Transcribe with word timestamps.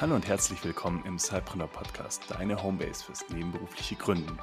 Hallo 0.00 0.14
und 0.14 0.28
herzlich 0.28 0.64
willkommen 0.64 1.02
im 1.06 1.18
Cypreneur 1.18 1.66
Podcast, 1.66 2.22
deine 2.28 2.62
Homebase 2.62 3.02
fürs 3.02 3.28
nebenberufliche 3.30 3.96
Gründen. 3.96 4.38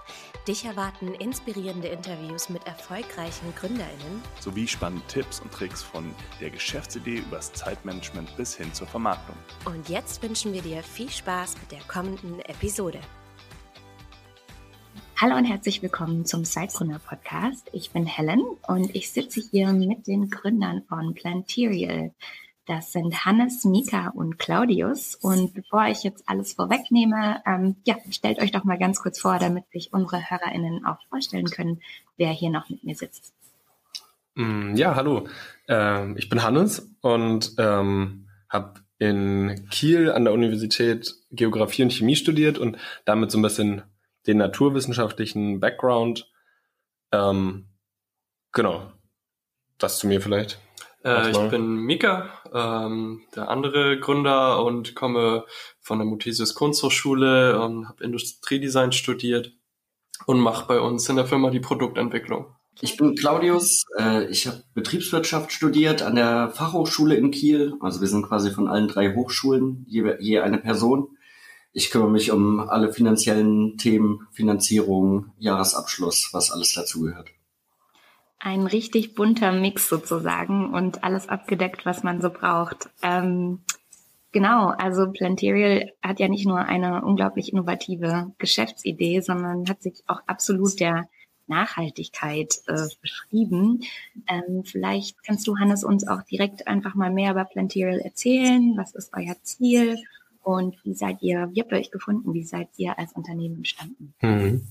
Dich 0.45 0.65
erwarten 0.65 1.13
inspirierende 1.13 1.87
Interviews 1.87 2.49
mit 2.49 2.67
erfolgreichen 2.67 3.55
GründerInnen 3.55 4.21
sowie 4.41 4.67
spannende 4.67 5.07
Tipps 5.07 5.39
und 5.39 5.53
Tricks 5.53 5.81
von 5.81 6.13
der 6.41 6.49
Geschäftsidee 6.49 7.19
übers 7.19 7.53
Zeitmanagement 7.53 8.35
bis 8.35 8.53
hin 8.57 8.73
zur 8.73 8.87
Vermarktung. 8.87 9.37
Und 9.63 9.87
jetzt 9.87 10.21
wünschen 10.21 10.51
wir 10.51 10.61
dir 10.61 10.83
viel 10.83 11.09
Spaß 11.09 11.55
mit 11.61 11.71
der 11.71 11.87
kommenden 11.87 12.41
Episode. 12.41 12.99
Hallo 15.15 15.37
und 15.37 15.45
herzlich 15.45 15.81
willkommen 15.81 16.25
zum 16.25 16.43
Zeitgründer 16.43 16.99
Podcast. 16.99 17.69
Ich 17.71 17.91
bin 17.91 18.05
Helen 18.05 18.43
und 18.67 18.93
ich 18.93 19.09
sitze 19.09 19.39
hier 19.39 19.71
mit 19.71 20.05
den 20.05 20.29
Gründern 20.29 20.83
von 20.89 21.13
Planterial. 21.13 22.11
Das 22.65 22.91
sind 22.91 23.25
Hannes, 23.25 23.63
Mika 23.63 24.09
und 24.09 24.39
Claudius. 24.39 25.15
Und 25.15 25.53
bevor 25.53 25.85
ich 25.85 26.03
jetzt 26.03 26.23
alles 26.27 26.53
vorwegnehme, 26.53 27.41
ähm, 27.45 27.75
ja, 27.85 27.95
stellt 28.09 28.39
euch 28.39 28.51
doch 28.51 28.63
mal 28.63 28.79
ganz 28.79 29.01
kurz 29.01 29.19
vor, 29.19 29.37
damit 29.37 29.69
sich 29.71 29.93
unsere 29.93 30.29
HörerInnen 30.29 30.83
auch 30.85 30.97
vorstellen 31.09 31.45
können, 31.45 31.81
wer 32.17 32.29
hier 32.29 32.49
noch 32.49 32.69
mit 32.69 32.83
mir 32.83 32.95
sitzt. 32.95 33.33
Mm, 34.33 34.75
ja, 34.75 34.95
hallo. 34.95 35.27
Ähm, 35.67 36.17
ich 36.17 36.27
bin 36.27 36.41
Hannes 36.41 36.91
und 37.01 37.53
ähm, 37.59 38.27
habe 38.49 38.81
in 38.97 39.67
Kiel 39.69 40.11
an 40.11 40.25
der 40.25 40.33
Universität 40.33 41.13
Geografie 41.31 41.83
und 41.83 41.93
Chemie 41.93 42.15
studiert 42.15 42.57
und 42.57 42.77
damit 43.05 43.29
so 43.29 43.37
ein 43.37 43.43
bisschen 43.43 43.83
den 44.25 44.37
naturwissenschaftlichen 44.37 45.59
Background. 45.59 46.31
Ähm, 47.11 47.67
genau. 48.51 48.91
Das 49.77 49.99
zu 49.99 50.07
mir 50.07 50.21
vielleicht. 50.21 50.59
Äh, 51.05 51.29
ich 51.29 51.49
bin 51.51 51.75
Mika, 51.75 52.29
ähm, 52.51 53.21
der 53.35 53.49
andere 53.49 53.99
Gründer 53.99 54.63
und 54.65 54.95
komme 54.95 55.45
von 55.79 55.99
der 55.99 56.07
Muthesius 56.07 56.55
Kunsthochschule 56.55 57.61
und 57.61 57.87
habe 57.87 58.03
Industriedesign 58.03 58.91
studiert 58.91 59.53
und 60.25 60.39
mache 60.39 60.65
bei 60.67 60.79
uns 60.79 61.07
in 61.07 61.15
der 61.15 61.27
Firma 61.27 61.51
die 61.51 61.59
Produktentwicklung. 61.59 62.47
Ich 62.81 62.97
bin 62.97 63.15
Claudius, 63.15 63.85
äh, 63.97 64.25
ich 64.25 64.47
habe 64.47 64.63
Betriebswirtschaft 64.73 65.51
studiert 65.51 66.01
an 66.01 66.15
der 66.15 66.49
Fachhochschule 66.49 67.15
in 67.15 67.29
Kiel. 67.31 67.75
Also 67.79 68.01
wir 68.01 68.07
sind 68.07 68.27
quasi 68.27 68.49
von 68.51 68.67
allen 68.67 68.87
drei 68.87 69.13
Hochschulen 69.13 69.85
je, 69.87 70.15
je 70.19 70.39
eine 70.39 70.57
Person. 70.57 71.09
Ich 71.71 71.91
kümmere 71.91 72.09
mich 72.09 72.31
um 72.31 72.59
alle 72.59 72.91
finanziellen 72.91 73.77
Themen, 73.77 74.27
Finanzierung, 74.31 75.33
Jahresabschluss, 75.37 76.29
was 76.31 76.51
alles 76.51 76.73
dazugehört 76.73 77.29
ein 78.39 78.67
richtig 78.67 79.15
bunter 79.15 79.51
Mix 79.51 79.89
sozusagen 79.89 80.73
und 80.73 81.03
alles 81.03 81.29
abgedeckt, 81.29 81.85
was 81.85 82.03
man 82.03 82.21
so 82.21 82.29
braucht. 82.29 82.89
Ähm, 83.01 83.61
genau, 84.31 84.69
also 84.69 85.11
Planterial 85.11 85.91
hat 86.01 86.19
ja 86.19 86.27
nicht 86.27 86.45
nur 86.45 86.59
eine 86.59 87.03
unglaublich 87.03 87.51
innovative 87.51 88.33
Geschäftsidee, 88.37 89.21
sondern 89.21 89.67
hat 89.67 89.81
sich 89.81 90.03
auch 90.07 90.21
absolut 90.27 90.79
der 90.79 91.09
Nachhaltigkeit 91.47 92.55
äh, 92.67 92.87
beschrieben. 93.01 93.81
Ähm, 94.27 94.63
vielleicht 94.63 95.23
kannst 95.23 95.47
du, 95.47 95.57
Hannes, 95.57 95.83
uns 95.83 96.07
auch 96.07 96.23
direkt 96.23 96.67
einfach 96.67 96.95
mal 96.95 97.11
mehr 97.11 97.31
über 97.31 97.45
Planterial 97.45 97.99
erzählen. 97.99 98.73
Was 98.77 98.95
ist 98.95 99.11
euer 99.13 99.35
Ziel? 99.43 99.97
Und 100.41 100.75
wie 100.83 100.93
seid 100.93 101.21
ihr, 101.21 101.49
wie 101.53 101.61
habt 101.61 101.71
ihr 101.71 101.77
euch 101.77 101.91
gefunden? 101.91 102.33
Wie 102.33 102.43
seid 102.43 102.69
ihr 102.77 102.97
als 102.99 103.13
Unternehmen 103.13 103.57
entstanden? 103.57 104.13
Mhm. 104.21 104.67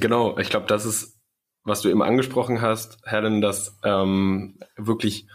Genau, 0.00 0.38
ich 0.38 0.50
glaube, 0.50 0.66
das 0.66 0.84
ist 0.84 1.21
was 1.64 1.80
du 1.80 1.88
eben 1.88 2.02
angesprochen 2.02 2.60
hast, 2.60 2.98
Helen, 3.04 3.40
das 3.40 3.78
ähm, 3.84 4.58
wirklich 4.76 5.26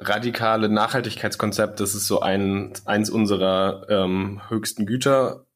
radikale 0.00 0.68
Nachhaltigkeitskonzept, 0.68 1.80
das 1.80 1.94
ist 1.94 2.06
so 2.06 2.20
ein, 2.20 2.72
eins 2.84 3.10
unserer 3.10 3.86
ähm, 3.88 4.42
höchsten 4.48 4.86
Güter. 4.86 5.46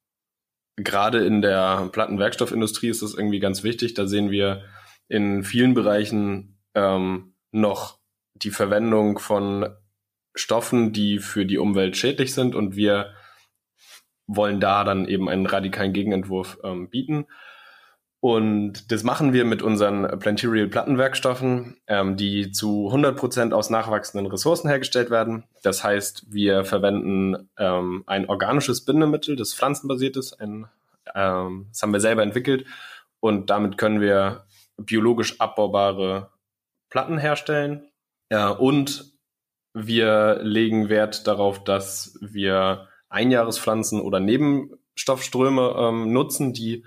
Gerade 0.77 1.25
in 1.25 1.43
der 1.43 1.89
Plattenwerkstoffindustrie 1.93 2.89
ist 2.89 3.03
das 3.03 3.15
irgendwie 3.15 3.41
ganz 3.41 3.63
wichtig. 3.63 3.95
Da 3.95 4.07
sehen 4.07 4.31
wir 4.31 4.63
in 5.09 5.43
vielen 5.43 5.75
Bereichen 5.75 6.59
ähm, 6.75 7.35
noch 7.51 7.99
die 8.35 8.51
Verwendung 8.51 9.19
von 9.19 9.69
Stoffen, 10.35 10.93
die 10.93 11.19
für 11.19 11.45
die 11.45 11.59
Umwelt 11.59 11.97
schädlich 11.97 12.33
sind 12.33 12.55
und 12.55 12.77
wir 12.77 13.13
wollen 14.29 14.61
da 14.61 14.85
dann 14.85 15.09
eben 15.09 15.29
einen 15.29 15.47
radikalen 15.47 15.93
Gegenentwurf 15.93 16.59
ähm, 16.63 16.91
bieten. 16.91 17.27
Und 18.21 18.91
das 18.91 19.05
machen 19.05 19.33
wir 19.33 19.45
mit 19.45 19.63
unseren 19.63 20.19
Planterial 20.19 20.67
Plattenwerkstoffen, 20.67 21.77
ähm, 21.87 22.17
die 22.17 22.51
zu 22.51 22.87
100 22.89 23.17
Prozent 23.17 23.55
aus 23.55 23.71
nachwachsenden 23.71 24.27
Ressourcen 24.27 24.69
hergestellt 24.69 25.11
werden. 25.11 25.45
Das 25.63 25.85
heißt, 25.85 26.27
wir 26.29 26.65
verwenden 26.65 27.49
ähm, 27.59 28.03
ein 28.07 28.29
organisches 28.29 28.85
Bindemittel, 28.85 29.37
das 29.37 29.55
pflanzenbasiert 29.55 30.17
ist. 30.17 30.41
Ein, 30.41 30.67
ähm, 31.15 31.67
das 31.71 31.83
haben 31.83 31.93
wir 31.93 32.01
selber 32.01 32.25
entwickelt. 32.25 32.67
Und 33.21 33.51
damit 33.51 33.79
können 33.79 34.01
wir 34.01 34.47
biologisch 34.77 35.41
abbaubare 35.41 36.31
Platten 36.91 37.19
herstellen. 37.19 37.89
Ja, 38.31 38.49
und 38.49 39.13
wir 39.75 40.41
legen 40.43 40.89
Wert 40.89 41.29
darauf, 41.29 41.63
dass 41.63 42.19
wir 42.21 42.89
Einjahrespflanzen 43.11 44.01
oder 44.01 44.19
Nebenstoffströme 44.19 45.75
ähm, 45.79 46.13
nutzen, 46.13 46.53
die 46.53 46.85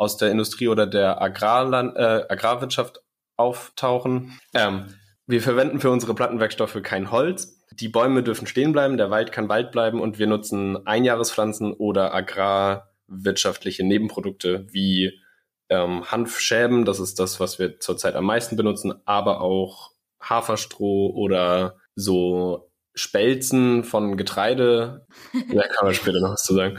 aus 0.00 0.16
der 0.16 0.30
Industrie 0.30 0.68
oder 0.68 0.86
der 0.86 1.20
Agrarland, 1.20 1.94
äh, 1.94 2.24
Agrarwirtschaft 2.30 3.02
auftauchen. 3.36 4.40
Ähm, 4.54 4.94
wir 5.26 5.42
verwenden 5.42 5.78
für 5.78 5.90
unsere 5.90 6.14
Plattenwerkstoffe 6.14 6.78
kein 6.82 7.10
Holz. 7.10 7.62
Die 7.70 7.90
Bäume 7.90 8.22
dürfen 8.22 8.46
stehen 8.46 8.72
bleiben, 8.72 8.96
der 8.96 9.10
Wald 9.10 9.30
kann 9.30 9.50
Wald 9.50 9.72
bleiben 9.72 10.00
und 10.00 10.18
wir 10.18 10.26
nutzen 10.26 10.86
Einjahrespflanzen 10.86 11.74
oder 11.74 12.14
agrarwirtschaftliche 12.14 13.84
Nebenprodukte 13.84 14.66
wie 14.70 15.20
ähm, 15.68 16.10
Hanfschäben, 16.10 16.86
das 16.86 16.98
ist 16.98 17.20
das, 17.20 17.38
was 17.38 17.58
wir 17.58 17.78
zurzeit 17.78 18.14
am 18.14 18.24
meisten 18.24 18.56
benutzen, 18.56 18.94
aber 19.04 19.42
auch 19.42 19.90
Haferstroh 20.18 21.10
oder 21.14 21.76
so 21.94 22.70
Spelzen 22.94 23.84
von 23.84 24.16
Getreide. 24.16 25.06
da 25.52 25.62
kann 25.68 25.84
man 25.84 25.94
später 25.94 26.20
noch 26.20 26.32
was 26.32 26.42
zu 26.42 26.54
sagen. 26.54 26.78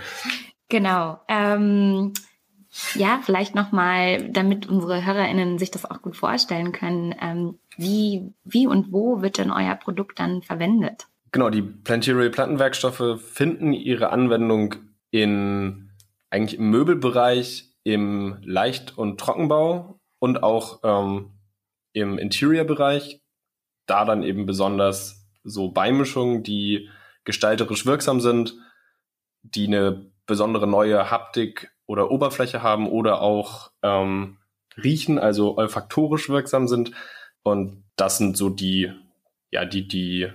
Genau. 0.69 1.19
Ähm, 1.27 2.13
ja, 2.95 3.19
vielleicht 3.23 3.53
nochmal, 3.53 4.29
damit 4.31 4.67
unsere 4.67 5.05
HörerInnen 5.05 5.59
sich 5.59 5.71
das 5.71 5.85
auch 5.85 6.01
gut 6.01 6.15
vorstellen 6.15 6.71
können, 6.71 7.13
ähm, 7.21 7.59
wie, 7.77 8.33
wie 8.43 8.67
und 8.67 8.91
wo 8.91 9.21
wird 9.21 9.37
denn 9.37 9.51
euer 9.51 9.75
Produkt 9.75 10.19
dann 10.19 10.41
verwendet? 10.41 11.07
Genau, 11.33 11.49
die 11.49 11.61
Planterial 11.61 12.29
Plattenwerkstoffe 12.29 13.21
finden 13.21 13.73
ihre 13.73 14.09
Anwendung 14.11 14.75
in 15.11 15.91
eigentlich 16.29 16.59
im 16.59 16.69
Möbelbereich, 16.69 17.65
im 17.83 18.37
Leicht- 18.41 18.97
und 18.97 19.19
Trockenbau 19.19 19.99
und 20.19 20.43
auch 20.43 20.79
ähm, 20.83 21.31
im 21.93 22.17
Interior-Bereich. 22.17 23.21
Da 23.85 24.05
dann 24.05 24.23
eben 24.23 24.45
besonders 24.45 25.27
so 25.43 25.71
Beimischungen, 25.71 26.43
die 26.43 26.89
gestalterisch 27.25 27.85
wirksam 27.85 28.21
sind, 28.21 28.55
die 29.41 29.67
eine 29.67 30.11
besondere 30.25 30.67
neue 30.67 31.11
Haptik 31.11 31.71
oder 31.91 32.09
Oberfläche 32.09 32.63
haben 32.63 32.87
oder 32.87 33.21
auch 33.21 33.71
ähm, 33.83 34.37
riechen, 34.81 35.19
also 35.19 35.57
olfaktorisch 35.57 36.29
wirksam 36.29 36.69
sind. 36.69 36.91
Und 37.43 37.83
das 37.97 38.17
sind 38.17 38.37
so 38.37 38.49
die, 38.49 38.91
ja, 39.51 39.65
die, 39.65 39.87
die 39.87 40.31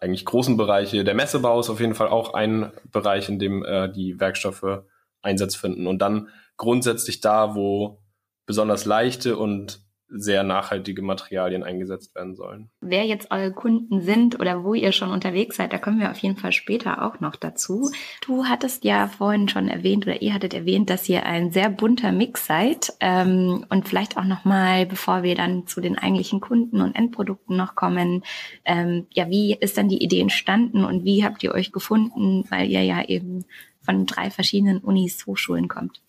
eigentlich 0.00 0.24
großen 0.24 0.56
Bereiche. 0.56 1.04
Der 1.04 1.14
Messebau 1.14 1.60
ist 1.60 1.68
auf 1.68 1.80
jeden 1.80 1.94
Fall 1.94 2.08
auch 2.08 2.32
ein 2.32 2.72
Bereich, 2.90 3.28
in 3.28 3.38
dem 3.38 3.64
äh, 3.64 3.92
die 3.92 4.18
Werkstoffe 4.18 4.84
Einsatz 5.20 5.56
finden. 5.56 5.86
Und 5.86 5.98
dann 5.98 6.28
grundsätzlich 6.56 7.20
da, 7.20 7.54
wo 7.54 8.00
besonders 8.46 8.86
leichte 8.86 9.36
und 9.36 9.82
sehr 10.10 10.42
nachhaltige 10.42 11.02
Materialien 11.02 11.62
eingesetzt 11.62 12.14
werden 12.14 12.34
sollen. 12.34 12.70
Wer 12.80 13.04
jetzt 13.04 13.30
eure 13.30 13.52
Kunden 13.52 14.00
sind 14.00 14.40
oder 14.40 14.64
wo 14.64 14.74
ihr 14.74 14.92
schon 14.92 15.10
unterwegs 15.10 15.56
seid, 15.56 15.72
da 15.72 15.78
kommen 15.78 16.00
wir 16.00 16.10
auf 16.10 16.18
jeden 16.18 16.36
Fall 16.36 16.52
später 16.52 17.02
auch 17.02 17.20
noch 17.20 17.36
dazu. 17.36 17.90
Du 18.24 18.46
hattest 18.46 18.84
ja 18.84 19.06
vorhin 19.08 19.48
schon 19.48 19.68
erwähnt 19.68 20.06
oder 20.06 20.22
ihr 20.22 20.32
hattet 20.32 20.54
erwähnt, 20.54 20.88
dass 20.88 21.08
ihr 21.08 21.26
ein 21.26 21.50
sehr 21.50 21.68
bunter 21.68 22.10
Mix 22.12 22.46
seid 22.46 22.92
ähm, 23.00 23.66
und 23.68 23.86
vielleicht 23.86 24.16
auch 24.16 24.24
noch 24.24 24.44
mal, 24.44 24.86
bevor 24.86 25.22
wir 25.22 25.34
dann 25.34 25.66
zu 25.66 25.80
den 25.80 25.98
eigentlichen 25.98 26.40
Kunden 26.40 26.80
und 26.80 26.94
Endprodukten 26.94 27.56
noch 27.56 27.74
kommen, 27.74 28.24
ähm, 28.64 29.06
ja, 29.12 29.28
wie 29.28 29.54
ist 29.54 29.76
dann 29.76 29.88
die 29.88 30.02
Idee 30.02 30.20
entstanden 30.20 30.84
und 30.84 31.04
wie 31.04 31.24
habt 31.24 31.42
ihr 31.42 31.52
euch 31.52 31.70
gefunden, 31.70 32.44
weil 32.48 32.70
ihr 32.70 32.82
ja 32.82 33.04
eben 33.04 33.44
von 33.82 34.06
drei 34.06 34.30
verschiedenen 34.30 34.78
Unis, 34.78 35.26
Hochschulen 35.26 35.68
kommt? 35.68 36.00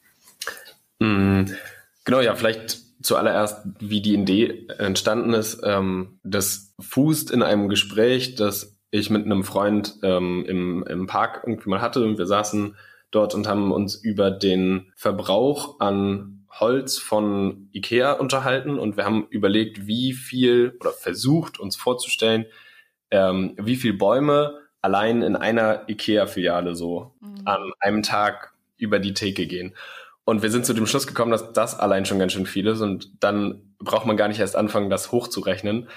Mm, 0.99 1.45
genau, 2.05 2.21
ja, 2.21 2.35
vielleicht 2.35 2.88
zuallererst, 3.01 3.65
wie 3.79 4.01
die 4.01 4.13
Idee 4.13 4.67
entstanden 4.77 5.33
ist. 5.33 5.61
Ähm, 5.63 6.19
das 6.23 6.73
fußt 6.79 7.31
in 7.31 7.43
einem 7.43 7.69
Gespräch, 7.69 8.35
das 8.35 8.77
ich 8.91 9.09
mit 9.09 9.25
einem 9.25 9.43
Freund 9.43 9.95
ähm, 10.03 10.45
im, 10.47 10.83
im 10.83 11.07
Park 11.07 11.43
irgendwie 11.45 11.69
mal 11.69 11.81
hatte 11.81 12.03
und 12.03 12.17
wir 12.17 12.25
saßen 12.25 12.75
dort 13.11 13.35
und 13.35 13.47
haben 13.47 13.71
uns 13.71 13.95
über 13.95 14.31
den 14.31 14.91
Verbrauch 14.95 15.79
an 15.79 16.45
Holz 16.51 16.97
von 16.97 17.69
Ikea 17.73 18.13
unterhalten 18.13 18.79
und 18.79 18.97
wir 18.97 19.05
haben 19.05 19.27
überlegt, 19.29 19.87
wie 19.87 20.13
viel 20.13 20.75
oder 20.79 20.91
versucht 20.91 21.59
uns 21.59 21.75
vorzustellen, 21.75 22.45
ähm, 23.11 23.55
wie 23.57 23.75
viel 23.75 23.93
Bäume 23.93 24.59
allein 24.81 25.21
in 25.21 25.35
einer 25.35 25.87
IKEA-Filiale 25.87 26.75
so 26.75 27.13
mhm. 27.21 27.41
an 27.45 27.71
einem 27.79 28.03
Tag 28.03 28.53
über 28.77 28.99
die 28.99 29.13
Theke 29.13 29.45
gehen. 29.45 29.75
Und 30.25 30.41
wir 30.41 30.51
sind 30.51 30.65
zu 30.65 30.73
dem 30.73 30.85
Schluss 30.85 31.07
gekommen, 31.07 31.31
dass 31.31 31.53
das 31.53 31.79
allein 31.79 32.05
schon 32.05 32.19
ganz 32.19 32.33
schön 32.33 32.45
viel 32.45 32.67
ist. 32.67 32.81
Und 32.81 33.23
dann 33.23 33.75
braucht 33.79 34.05
man 34.05 34.17
gar 34.17 34.27
nicht 34.27 34.39
erst 34.39 34.55
anfangen, 34.55 34.89
das 34.89 35.11
hochzurechnen. 35.11 35.89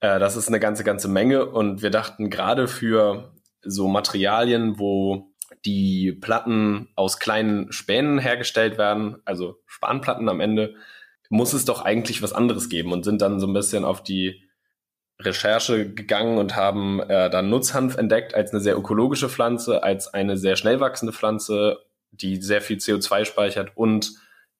Äh, 0.00 0.18
das 0.18 0.36
ist 0.36 0.48
eine 0.48 0.60
ganze, 0.60 0.84
ganze 0.84 1.08
Menge. 1.08 1.46
Und 1.46 1.82
wir 1.82 1.90
dachten 1.90 2.30
gerade 2.30 2.68
für 2.68 3.34
so 3.62 3.88
Materialien, 3.88 4.78
wo 4.78 5.32
die 5.64 6.12
Platten 6.12 6.88
aus 6.94 7.18
kleinen 7.18 7.72
Spänen 7.72 8.18
hergestellt 8.18 8.78
werden, 8.78 9.16
also 9.24 9.60
Spanplatten 9.66 10.28
am 10.28 10.40
Ende, 10.40 10.74
muss 11.28 11.52
es 11.52 11.64
doch 11.64 11.84
eigentlich 11.84 12.22
was 12.22 12.32
anderes 12.32 12.68
geben. 12.68 12.92
Und 12.92 13.04
sind 13.04 13.20
dann 13.20 13.40
so 13.40 13.46
ein 13.48 13.54
bisschen 13.54 13.84
auf 13.84 14.02
die 14.02 14.46
Recherche 15.20 15.92
gegangen 15.92 16.38
und 16.38 16.56
haben 16.56 17.00
äh, 17.00 17.30
dann 17.30 17.48
Nutzhanf 17.48 17.96
entdeckt 17.96 18.34
als 18.34 18.52
eine 18.52 18.60
sehr 18.60 18.76
ökologische 18.76 19.28
Pflanze, 19.28 19.82
als 19.82 20.12
eine 20.12 20.36
sehr 20.36 20.56
schnell 20.56 20.78
wachsende 20.80 21.12
Pflanze, 21.12 21.78
die 22.20 22.36
sehr 22.36 22.60
viel 22.60 22.78
CO2 22.78 23.24
speichert 23.24 23.72
und 23.74 24.12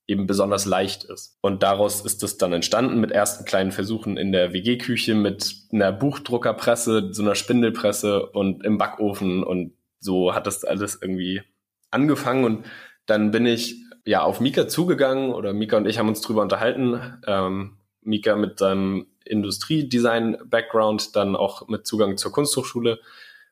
eben 0.06 0.26
besonders 0.26 0.67
leicht 0.67 1.05
ist. 1.05 1.37
Und 1.41 1.62
daraus 1.62 2.05
ist 2.05 2.23
es 2.23 2.38
dann 2.38 2.53
entstanden 2.53 3.00
mit 3.00 3.11
ersten 3.11 3.44
kleinen 3.44 3.73
Versuchen 3.73 4.17
in 4.17 4.31
der 4.31 4.53
WG-Küche 4.53 5.14
mit 5.14 5.55
einer 5.73 5.93
Buchdruckerpresse, 5.93 7.12
so 7.12 7.23
einer 7.23 7.35
Spindelpresse 7.35 8.26
und 8.26 8.64
im 8.64 8.79
Backofen 8.79 9.43
und 9.43 9.73
so 9.99 10.35
hat 10.35 10.47
das 10.47 10.64
alles 10.64 10.99
irgendwie 11.00 11.43
angefangen 11.91 12.44
und 12.44 12.67
dann 13.06 13.31
bin 13.31 13.47
ich 13.47 13.76
ja 14.05 14.23
auf 14.23 14.41
Mika 14.41 14.69
zugegangen 14.69 15.32
oder 15.32 15.53
Mika 15.53 15.76
und 15.76 15.87
ich 15.87 15.99
haben 15.99 16.08
uns 16.08 16.20
drüber 16.20 16.43
unterhalten. 16.43 17.20
Ähm, 17.26 17.79
Mika 18.03 18.37
mit 18.37 18.58
seinem 18.58 19.06
Industriedesign-Background, 19.25 21.17
dann 21.17 21.35
auch 21.35 21.67
mit 21.69 21.87
Zugang 21.87 22.17
zur 22.17 22.31
Kunsthochschule, 22.31 23.00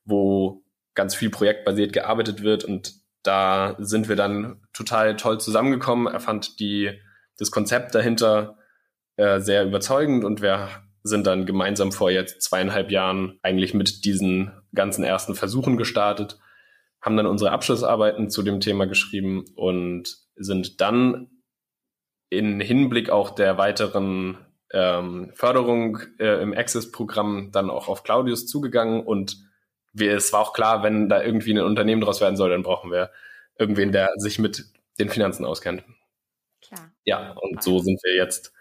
wo 0.05 0.63
ganz 0.95 1.15
viel 1.17 1.31
projektbasiert 1.31 1.93
gearbeitet 1.93 2.43
wird 2.43 2.65
und 2.65 2.95
da 3.25 3.75
sind 3.79 4.09
wir 4.09 4.17
dann 4.17 4.61
total 4.73 5.17
toll 5.17 5.41
zusammengekommen. 5.41 6.07
Er 6.07 6.21
fand 6.21 6.61
die, 6.61 6.93
das 7.39 7.51
Konzept 7.51 7.95
dahinter 7.95 8.59
äh, 9.17 9.41
sehr 9.41 9.65
überzeugend 9.65 10.25
und 10.25 10.43
wir 10.43 10.69
sind 11.03 11.27
dann 11.27 11.47
gemeinsam 11.47 11.93
vor 11.93 12.11
jetzt 12.11 12.43
zweieinhalb 12.43 12.91
Jahren 12.91 13.39
eigentlich 13.43 13.75
mit 13.75 14.05
diesen 14.05 14.53
ganzen 14.75 15.05
ersten 15.05 15.35
Versuchen 15.35 15.77
gestartet, 15.77 16.39
haben 17.01 17.17
dann 17.17 17.27
unsere 17.27 17.53
Abschlussarbeiten 17.53 18.31
zu 18.31 18.43
dem 18.43 18.61
Thema 18.61 18.87
geschrieben 18.87 19.45
und 19.57 20.17
sind 20.37 20.81
dann 20.81 21.29
in 22.31 22.61
Hinblick 22.61 23.11
auch 23.11 23.31
der 23.31 23.59
weiteren 23.59 24.39
ähm, 24.73 25.31
Förderung 25.35 26.01
äh, 26.19 26.43
im 26.43 26.53
Access-Programm 26.53 27.51
dann 27.53 27.71
auch 27.71 27.89
auf 27.89 28.03
Claudius 28.03 28.47
zugegangen 28.47 29.03
und 29.03 29.37
wir, 29.95 30.17
es 30.17 30.33
war 30.33 30.41
auch 30.41 30.53
klar, 30.53 30.83
wenn 30.83 31.09
da 31.09 31.23
irgendwie 31.23 31.53
ein 31.53 31.65
Unternehmen 31.65 32.03
draus 32.03 32.21
werden 32.21 32.37
soll, 32.37 32.51
dann 32.51 32.63
brauchen 32.63 32.91
wir 32.91 33.11
irgendwen, 33.59 33.93
der 33.93 34.11
sich 34.17 34.39
mit 34.39 34.67
den 34.99 35.09
Finanzen 35.09 35.45
auskennt. 35.45 35.85
Klar. 36.61 36.93
Ja, 37.05 37.33
und 37.41 37.63
so 37.63 37.79
sind 37.79 38.03
wir 38.03 38.15
jetzt 38.15 38.53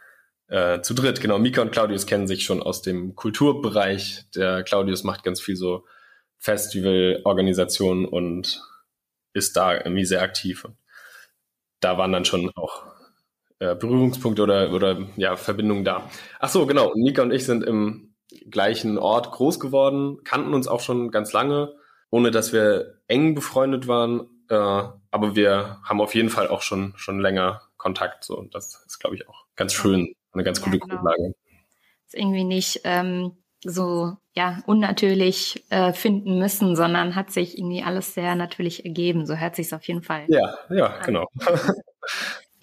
äh, 0.47 0.81
zu 0.81 0.93
dritt. 0.93 1.19
Genau, 1.21 1.39
Mika 1.39 1.61
und 1.61 1.71
Claudius 1.71 2.05
kennen 2.05 2.27
sich 2.27 2.43
schon 2.43 2.61
aus 2.61 2.81
dem 2.81 3.15
Kulturbereich. 3.15 4.25
Der 4.35 4.63
Claudius 4.63 5.03
macht 5.03 5.23
ganz 5.23 5.41
viel 5.41 5.55
so 5.55 5.85
Festivalorganisationen 6.37 8.05
und 8.05 8.61
ist 9.33 9.57
da 9.57 9.73
irgendwie 9.73 10.05
sehr 10.05 10.21
aktiv. 10.21 10.65
Und 10.65 10.77
da 11.79 11.97
waren 11.97 12.11
dann 12.11 12.25
schon 12.25 12.51
auch 12.55 12.85
äh, 13.59 13.75
Berührungspunkte 13.75 14.43
oder, 14.43 14.71
oder 14.71 15.07
ja, 15.15 15.35
Verbindungen 15.35 15.83
da. 15.83 16.09
Ach 16.39 16.49
so, 16.49 16.65
genau. 16.67 16.93
Mika 16.95 17.23
und 17.23 17.31
ich 17.31 17.45
sind 17.45 17.63
im 17.63 18.12
gleichen 18.49 18.97
Ort 18.97 19.31
groß 19.31 19.59
geworden, 19.59 20.23
kannten 20.23 20.53
uns 20.53 20.67
auch 20.67 20.79
schon 20.79 21.11
ganz 21.11 21.33
lange, 21.33 21.75
ohne 22.09 22.31
dass 22.31 22.53
wir 22.53 22.99
eng 23.07 23.35
befreundet 23.35 23.87
waren. 23.87 24.29
Äh, 24.49 24.55
aber 24.55 25.35
wir 25.35 25.79
haben 25.83 26.01
auf 26.01 26.15
jeden 26.15 26.29
Fall 26.29 26.47
auch 26.47 26.61
schon, 26.61 26.93
schon 26.95 27.19
länger 27.19 27.61
Kontakt. 27.77 28.23
So. 28.23 28.37
Und 28.37 28.55
das 28.55 28.83
ist, 28.85 28.99
glaube 28.99 29.15
ich, 29.15 29.27
auch 29.27 29.45
ganz 29.55 29.73
schön, 29.73 30.13
eine 30.31 30.43
ganz 30.43 30.61
gute 30.61 30.77
ja, 30.77 30.85
genau. 30.85 30.95
Grundlage. 30.95 31.35
Ist 32.07 32.15
irgendwie 32.15 32.43
nicht 32.43 32.81
ähm, 32.83 33.37
so 33.63 34.17
ja 34.35 34.61
unnatürlich 34.65 35.63
äh, 35.69 35.93
finden 35.93 36.39
müssen, 36.39 36.75
sondern 36.75 37.15
hat 37.15 37.31
sich 37.31 37.57
irgendwie 37.57 37.83
alles 37.83 38.13
sehr 38.13 38.35
natürlich 38.35 38.85
ergeben. 38.85 39.25
So 39.25 39.35
hört 39.35 39.55
sich 39.55 39.67
es 39.67 39.73
auf 39.73 39.83
jeden 39.83 40.03
Fall. 40.03 40.25
Ja, 40.27 40.57
ja, 40.69 40.99
genau. 41.05 41.27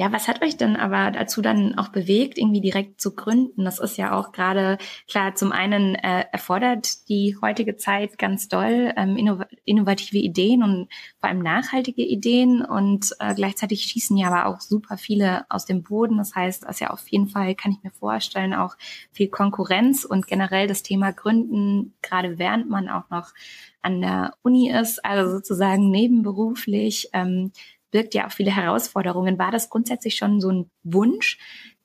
Ja, 0.01 0.11
was 0.13 0.29
hat 0.29 0.41
euch 0.41 0.57
denn 0.57 0.77
aber 0.77 1.11
dazu 1.11 1.43
dann 1.43 1.77
auch 1.77 1.89
bewegt, 1.89 2.39
irgendwie 2.39 2.63
direkt 2.63 3.03
zu 3.03 3.15
gründen? 3.15 3.67
Das 3.67 3.79
ist 3.79 3.99
ja 3.99 4.19
auch 4.19 4.33
gerade 4.33 4.79
klar, 5.07 5.35
zum 5.35 5.53
einen 5.53 5.95
äh, 5.95 6.25
erfordert 6.33 7.07
die 7.11 7.37
heutige 7.43 7.77
Zeit 7.77 8.17
ganz 8.17 8.49
doll 8.49 8.95
ähm, 8.97 9.19
innov 9.19 9.43
innovative 9.67 10.17
Ideen 10.17 10.63
und 10.63 10.89
vor 11.19 11.29
allem 11.29 11.41
nachhaltige 11.41 12.01
Ideen 12.01 12.65
und 12.65 13.11
äh, 13.19 13.35
gleichzeitig 13.35 13.83
schießen 13.83 14.17
ja 14.17 14.29
aber 14.29 14.47
auch 14.47 14.63
super 14.63 14.97
viele 14.97 15.45
aus 15.51 15.67
dem 15.67 15.83
Boden. 15.83 16.17
Das 16.17 16.35
heißt, 16.35 16.63
das 16.63 16.77
ist 16.77 16.81
ja 16.81 16.89
auf 16.89 17.07
jeden 17.09 17.29
Fall, 17.29 17.55
kann 17.55 17.73
ich 17.73 17.83
mir 17.83 17.93
vorstellen, 17.93 18.55
auch 18.55 18.77
viel 19.13 19.29
Konkurrenz 19.29 20.07
und 20.07 20.27
generell 20.27 20.67
das 20.67 20.83
Thema 20.83 21.13
Gründen, 21.13 21.93
gerade 22.01 22.39
während 22.39 22.71
man 22.71 22.89
auch 22.89 23.11
noch 23.11 23.35
an 23.83 24.01
der 24.01 24.33
Uni 24.41 24.71
ist, 24.71 25.05
also 25.05 25.31
sozusagen 25.31 25.91
nebenberuflich. 25.91 27.11
Ähm, 27.13 27.53
birgt 27.91 28.15
ja 28.15 28.27
auch 28.27 28.33
viele 28.33 28.55
Herausforderungen. 28.55 29.39
War 29.39 29.51
das 29.51 29.71
grundsätzlich 29.71 30.17
schon 30.17 30.41
so 30.41 30.51
ein 30.51 30.71
Wunsch, 30.83 31.39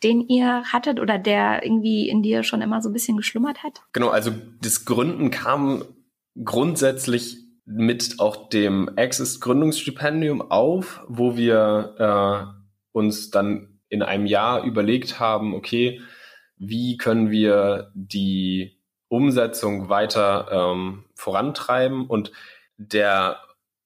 den 0.04 0.22
ihr 0.22 0.64
hattet 0.72 1.00
oder 1.00 1.18
der 1.18 1.64
irgendwie 1.64 2.10
in 2.10 2.22
dir 2.22 2.44
schon 2.44 2.62
immer 2.62 2.82
so 2.82 2.90
ein 2.90 2.94
bisschen 2.94 3.18
geschlummert 3.18 3.64
hat? 3.64 3.82
Genau, 3.94 4.10
also 4.10 4.32
das 4.62 4.86
Gründen 4.86 5.32
kam 5.32 5.84
grundsätzlich 6.44 7.38
mit 7.66 8.20
auch 8.20 8.50
dem 8.50 8.90
Access 8.96 9.40
Gründungsstipendium 9.40 10.52
auf, 10.52 11.04
wo 11.08 11.36
wir 11.36 11.96
äh, 11.98 12.66
uns 12.92 13.32
dann 13.32 13.80
in 13.90 14.04
einem 14.04 14.26
Jahr 14.26 14.64
überlegt 14.64 15.20
haben, 15.20 15.56
okay, 15.56 16.02
wie 16.58 16.98
können 16.98 17.32
wir 17.32 17.92
die 17.96 18.80
Umsetzung 19.08 19.90
weiter 19.90 20.48
ähm, 20.52 21.06
vorantreiben 21.16 22.08
und 22.08 22.32
der 22.78 23.40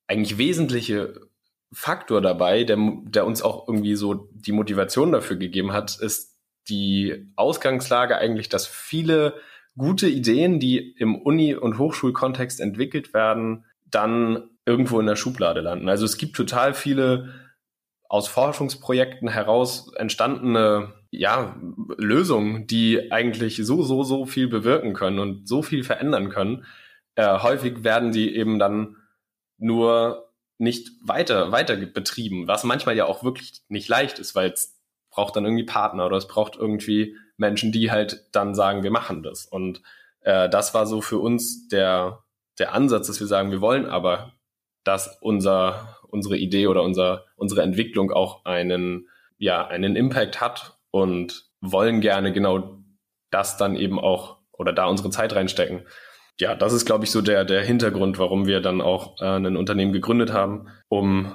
eigentlich 0.08 0.38
wesentliche 0.38 1.29
Faktor 1.72 2.22
dabei, 2.22 2.64
der, 2.64 2.78
der 3.04 3.26
uns 3.26 3.42
auch 3.42 3.68
irgendwie 3.68 3.96
so 3.96 4.30
die 4.34 4.52
Motivation 4.52 5.12
dafür 5.12 5.38
gegeben 5.38 5.72
hat, 5.72 5.98
ist 6.00 6.38
die 6.68 7.32
Ausgangslage 7.36 8.18
eigentlich, 8.18 8.50
dass 8.50 8.68
viele 8.68 9.36
gute 9.78 10.08
Ideen, 10.08 10.60
die 10.60 10.94
im 10.98 11.16
Uni- 11.16 11.56
und 11.56 11.78
Hochschulkontext 11.78 12.60
entwickelt 12.60 13.14
werden, 13.14 13.66
dann 13.86 14.50
irgendwo 14.66 15.00
in 15.00 15.06
der 15.06 15.16
Schublade 15.16 15.62
landen. 15.62 15.90
Also 15.90 16.06
es 16.06 16.18
gibt 16.18 16.36
total 16.36 16.74
viele 16.74 17.34
aus 18.08 18.28
Forschungsprojekten 18.28 19.30
heraus 19.30 19.92
entstandene 19.96 20.94
ja, 21.12 21.56
Lösungen, 21.98 22.68
die 22.68 23.12
eigentlich 23.12 23.58
so, 23.64 23.84
so, 23.84 24.04
so 24.04 24.26
viel 24.26 24.48
bewirken 24.48 24.94
können 24.94 25.20
und 25.20 25.48
so 25.48 25.62
viel 25.62 25.84
verändern 25.84 26.30
können. 26.30 26.66
Äh, 27.16 27.40
häufig 27.40 27.84
werden 27.84 28.12
die 28.12 28.36
eben 28.36 28.60
dann 28.60 28.96
nur 29.58 30.29
nicht 30.60 30.92
weiter, 31.02 31.52
weiter 31.52 31.76
betrieben, 31.78 32.48
was 32.48 32.64
manchmal 32.64 32.96
ja 32.96 33.06
auch 33.06 33.24
wirklich 33.24 33.64
nicht 33.70 33.88
leicht 33.88 34.20
ist, 34.20 34.36
weil 34.36 34.52
es 34.52 34.78
braucht 35.10 35.36
dann 35.36 35.46
irgendwie 35.46 35.66
Partner 35.66 36.06
oder 36.06 36.18
es 36.18 36.28
braucht 36.28 36.56
irgendwie 36.58 37.16
Menschen, 37.38 37.72
die 37.72 37.90
halt 37.90 38.28
dann 38.34 38.54
sagen, 38.54 38.84
wir 38.84 38.92
machen 38.92 39.24
das. 39.24 39.46
Und 39.46 39.82
äh, 40.22 40.50
das 40.50 40.74
war 40.74 40.86
so 40.86 41.02
für 41.02 41.18
uns 41.18 41.70
der, 41.70 42.24
der 42.60 42.74
Ansatz, 42.74 43.08
dass 43.08 43.20
wir 43.20 43.28
sagen, 43.28 43.52
wir 43.52 43.62
wollen 43.62 43.86
aber, 43.86 44.34
dass 44.84 45.18
unser, 45.22 45.98
unsere 46.10 46.38
Idee 46.38 46.68
oder 46.68 46.84
unser, 46.84 47.26
unsere 47.38 47.62
Entwicklung 47.62 48.12
auch 48.12 48.44
einen, 48.46 49.08
ja, 49.38 49.66
einen 49.66 49.96
Impact 49.96 50.42
hat 50.42 50.78
und 50.92 51.50
wollen 51.62 52.02
gerne 52.02 52.34
genau 52.34 52.84
das 53.32 53.58
dann 53.58 53.76
eben 53.76 54.00
auch 54.00 54.40
oder 54.52 54.74
da 54.74 54.86
unsere 54.88 55.10
Zeit 55.10 55.34
reinstecken 55.34 55.86
ja, 56.40 56.56
das 56.56 56.74
ist, 56.74 56.86
glaube 56.86 57.06
ich, 57.06 57.12
so 57.12 57.22
der, 57.22 57.46
der 57.46 57.64
Hintergrund, 57.64 58.18
warum 58.18 58.48
wir 58.48 58.62
dann 58.62 58.82
auch 58.82 59.20
äh, 59.22 59.26
ein 59.26 59.58
Unternehmen 59.58 59.94
gegründet 59.94 60.32
haben, 60.32 60.68
um 60.88 61.32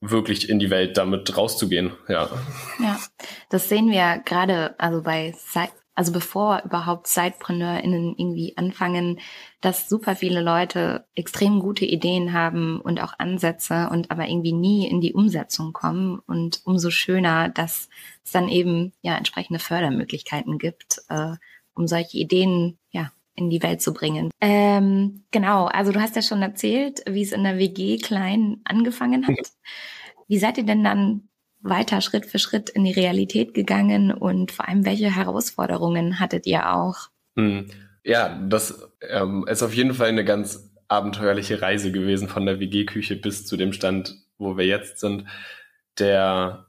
wirklich 0.00 0.48
in 0.48 0.58
die 0.58 0.70
Welt 0.70 0.96
damit 0.96 1.36
rauszugehen. 1.36 1.92
Ja. 2.08 2.28
Ja, 2.80 2.98
das 3.48 3.68
sehen 3.68 3.90
wir 3.90 4.22
gerade, 4.24 4.78
also 4.78 5.02
bei 5.02 5.34
also 5.94 6.12
bevor 6.12 6.62
überhaupt 6.62 7.06
SidepreneurInnen 7.06 8.14
irgendwie 8.18 8.54
anfangen, 8.58 9.18
dass 9.62 9.88
super 9.88 10.14
viele 10.14 10.42
Leute 10.42 11.06
extrem 11.14 11.58
gute 11.58 11.86
Ideen 11.86 12.34
haben 12.34 12.82
und 12.82 13.00
auch 13.02 13.14
Ansätze 13.18 13.88
und 13.90 14.10
aber 14.10 14.28
irgendwie 14.28 14.52
nie 14.52 14.86
in 14.86 15.00
die 15.00 15.14
Umsetzung 15.14 15.72
kommen. 15.72 16.18
Und 16.26 16.60
umso 16.64 16.90
schöner, 16.90 17.48
dass 17.48 17.88
es 18.22 18.32
dann 18.32 18.50
eben 18.50 18.92
ja 19.00 19.16
entsprechende 19.16 19.58
Fördermöglichkeiten 19.58 20.58
gibt, 20.58 21.00
äh, 21.08 21.32
um 21.74 21.86
solche 21.86 22.18
Ideen 22.18 22.78
ja 22.90 23.10
in 23.36 23.50
die 23.50 23.62
Welt 23.62 23.82
zu 23.82 23.92
bringen. 23.92 24.30
Ähm, 24.40 25.24
genau, 25.30 25.66
also 25.66 25.92
du 25.92 26.00
hast 26.00 26.16
ja 26.16 26.22
schon 26.22 26.42
erzählt, 26.42 27.02
wie 27.08 27.22
es 27.22 27.32
in 27.32 27.44
der 27.44 27.58
WG 27.58 27.98
klein 27.98 28.60
angefangen 28.64 29.26
hat. 29.26 29.52
Wie 30.26 30.38
seid 30.38 30.58
ihr 30.58 30.64
denn 30.64 30.82
dann 30.82 31.28
weiter 31.60 32.00
Schritt 32.00 32.26
für 32.26 32.38
Schritt 32.38 32.70
in 32.70 32.84
die 32.84 32.92
Realität 32.92 33.54
gegangen 33.54 34.12
und 34.12 34.52
vor 34.52 34.68
allem 34.68 34.84
welche 34.84 35.14
Herausforderungen 35.14 36.18
hattet 36.18 36.46
ihr 36.46 36.72
auch? 36.74 37.08
Hm. 37.36 37.66
Ja, 38.04 38.40
das 38.48 38.88
ähm, 39.08 39.44
ist 39.48 39.62
auf 39.62 39.74
jeden 39.74 39.94
Fall 39.94 40.08
eine 40.08 40.24
ganz 40.24 40.72
abenteuerliche 40.88 41.60
Reise 41.60 41.90
gewesen 41.90 42.28
von 42.28 42.46
der 42.46 42.60
WG-Küche 42.60 43.16
bis 43.16 43.46
zu 43.46 43.56
dem 43.56 43.72
Stand, 43.72 44.16
wo 44.38 44.56
wir 44.56 44.66
jetzt 44.66 45.00
sind. 45.00 45.24
Der, 45.98 46.66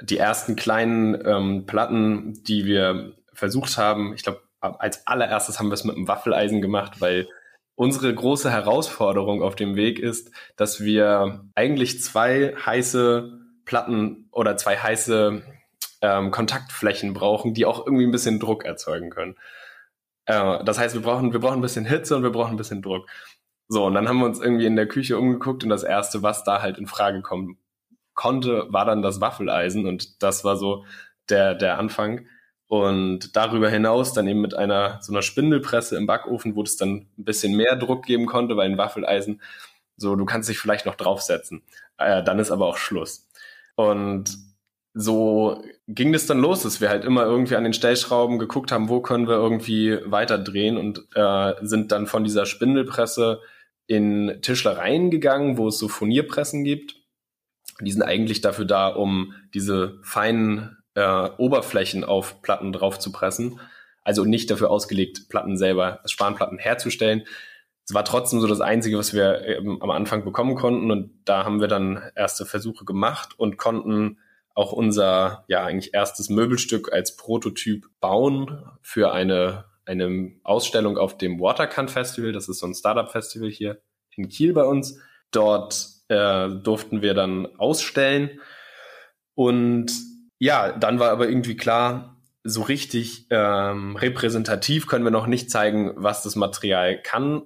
die 0.00 0.18
ersten 0.18 0.54
kleinen 0.54 1.18
ähm, 1.26 1.66
Platten, 1.66 2.42
die 2.44 2.64
wir 2.64 3.14
versucht 3.32 3.76
haben, 3.76 4.14
ich 4.14 4.22
glaube, 4.22 4.42
als 4.60 5.06
allererstes 5.06 5.58
haben 5.58 5.68
wir 5.68 5.74
es 5.74 5.84
mit 5.84 5.96
einem 5.96 6.08
Waffeleisen 6.08 6.60
gemacht, 6.60 7.00
weil 7.00 7.28
unsere 7.74 8.12
große 8.12 8.50
Herausforderung 8.50 9.42
auf 9.42 9.54
dem 9.54 9.76
Weg 9.76 9.98
ist, 9.98 10.32
dass 10.56 10.80
wir 10.80 11.44
eigentlich 11.54 12.02
zwei 12.02 12.54
heiße 12.56 13.38
Platten 13.64 14.28
oder 14.32 14.56
zwei 14.56 14.76
heiße 14.76 15.42
ähm, 16.00 16.30
Kontaktflächen 16.30 17.14
brauchen, 17.14 17.54
die 17.54 17.66
auch 17.66 17.86
irgendwie 17.86 18.04
ein 18.04 18.10
bisschen 18.10 18.40
Druck 18.40 18.64
erzeugen 18.64 19.10
können. 19.10 19.36
Äh, 20.26 20.64
das 20.64 20.78
heißt, 20.78 20.94
wir 20.94 21.02
brauchen, 21.02 21.32
wir 21.32 21.40
brauchen 21.40 21.58
ein 21.58 21.62
bisschen 21.62 21.84
Hitze 21.84 22.16
und 22.16 22.22
wir 22.22 22.32
brauchen 22.32 22.52
ein 22.52 22.56
bisschen 22.56 22.82
Druck. 22.82 23.08
So, 23.68 23.84
und 23.84 23.94
dann 23.94 24.08
haben 24.08 24.18
wir 24.18 24.26
uns 24.26 24.40
irgendwie 24.40 24.66
in 24.66 24.76
der 24.76 24.88
Küche 24.88 25.18
umgeguckt 25.18 25.62
und 25.62 25.70
das 25.70 25.82
erste, 25.82 26.22
was 26.22 26.42
da 26.44 26.62
halt 26.62 26.78
in 26.78 26.86
Frage 26.86 27.22
kommen 27.22 27.58
konnte, 28.14 28.66
war 28.70 28.84
dann 28.86 29.02
das 29.02 29.20
Waffeleisen 29.20 29.86
und 29.86 30.22
das 30.22 30.42
war 30.42 30.56
so 30.56 30.84
der, 31.28 31.54
der 31.54 31.78
Anfang. 31.78 32.26
Und 32.68 33.34
darüber 33.34 33.70
hinaus 33.70 34.12
dann 34.12 34.28
eben 34.28 34.42
mit 34.42 34.54
einer 34.54 34.98
so 35.00 35.12
einer 35.12 35.22
Spindelpresse 35.22 35.96
im 35.96 36.06
Backofen, 36.06 36.54
wo 36.54 36.62
es 36.62 36.76
dann 36.76 37.06
ein 37.18 37.24
bisschen 37.24 37.56
mehr 37.56 37.76
Druck 37.76 38.04
geben 38.04 38.26
konnte, 38.26 38.56
weil 38.56 38.70
ein 38.70 38.78
Waffeleisen 38.78 39.40
so, 39.98 40.14
du 40.16 40.24
kannst 40.24 40.48
dich 40.48 40.58
vielleicht 40.58 40.86
noch 40.86 40.94
draufsetzen. 40.94 41.62
Äh, 41.98 42.22
dann 42.22 42.38
ist 42.38 42.50
aber 42.50 42.66
auch 42.66 42.78
Schluss. 42.78 43.28
Und 43.74 44.38
so 44.94 45.62
ging 45.86 46.12
das 46.12 46.26
dann 46.26 46.38
los, 46.38 46.62
dass 46.62 46.80
wir 46.80 46.88
halt 46.88 47.04
immer 47.04 47.24
irgendwie 47.24 47.56
an 47.56 47.64
den 47.64 47.72
Stellschrauben 47.72 48.38
geguckt 48.38 48.72
haben, 48.72 48.88
wo 48.88 49.00
können 49.00 49.28
wir 49.28 49.34
irgendwie 49.34 49.98
weiter 50.04 50.38
drehen 50.38 50.76
und 50.76 51.04
äh, 51.14 51.54
sind 51.62 51.92
dann 51.92 52.06
von 52.06 52.24
dieser 52.24 52.46
Spindelpresse 52.46 53.40
in 53.86 54.38
Tischlereien 54.40 55.10
gegangen, 55.10 55.58
wo 55.58 55.68
es 55.68 55.78
so 55.78 55.88
Furnierpressen 55.88 56.64
gibt. 56.64 56.96
Die 57.80 57.92
sind 57.92 58.02
eigentlich 58.02 58.40
dafür 58.40 58.64
da, 58.64 58.88
um 58.88 59.34
diese 59.54 59.98
feinen 60.02 60.77
äh, 60.98 61.30
Oberflächen 61.36 62.02
auf 62.02 62.42
Platten 62.42 62.72
drauf 62.72 62.98
zu 62.98 63.12
pressen. 63.12 63.60
Also 64.02 64.24
nicht 64.24 64.50
dafür 64.50 64.70
ausgelegt, 64.70 65.28
Platten 65.28 65.56
selber, 65.56 66.00
Spanplatten 66.06 66.58
herzustellen. 66.58 67.24
Es 67.84 67.94
war 67.94 68.04
trotzdem 68.04 68.40
so 68.40 68.48
das 68.48 68.60
Einzige, 68.60 68.98
was 68.98 69.14
wir 69.14 69.44
ähm, 69.46 69.80
am 69.80 69.90
Anfang 69.90 70.24
bekommen 70.24 70.56
konnten. 70.56 70.90
Und 70.90 71.10
da 71.24 71.44
haben 71.44 71.60
wir 71.60 71.68
dann 71.68 72.02
erste 72.16 72.46
Versuche 72.46 72.84
gemacht 72.84 73.38
und 73.38 73.58
konnten 73.58 74.18
auch 74.54 74.72
unser, 74.72 75.44
ja, 75.46 75.64
eigentlich 75.64 75.94
erstes 75.94 76.30
Möbelstück 76.30 76.92
als 76.92 77.16
Prototyp 77.16 77.86
bauen 78.00 78.64
für 78.82 79.12
eine, 79.12 79.66
eine 79.84 80.32
Ausstellung 80.42 80.98
auf 80.98 81.16
dem 81.16 81.38
Watercan 81.38 81.88
Festival. 81.88 82.32
Das 82.32 82.48
ist 82.48 82.58
so 82.58 82.66
ein 82.66 82.74
Startup-Festival 82.74 83.50
hier 83.50 83.80
in 84.16 84.28
Kiel 84.28 84.52
bei 84.52 84.64
uns. 84.64 84.98
Dort 85.30 85.86
äh, 86.08 86.48
durften 86.48 87.02
wir 87.02 87.14
dann 87.14 87.46
ausstellen. 87.56 88.40
Und 89.34 89.92
ja, 90.38 90.72
dann 90.72 90.98
war 90.98 91.10
aber 91.10 91.28
irgendwie 91.28 91.56
klar, 91.56 92.16
so 92.44 92.62
richtig 92.62 93.26
ähm, 93.30 93.96
repräsentativ 93.96 94.86
können 94.86 95.04
wir 95.04 95.10
noch 95.10 95.26
nicht 95.26 95.50
zeigen, 95.50 95.92
was 95.96 96.22
das 96.22 96.36
Material 96.36 97.00
kann, 97.00 97.42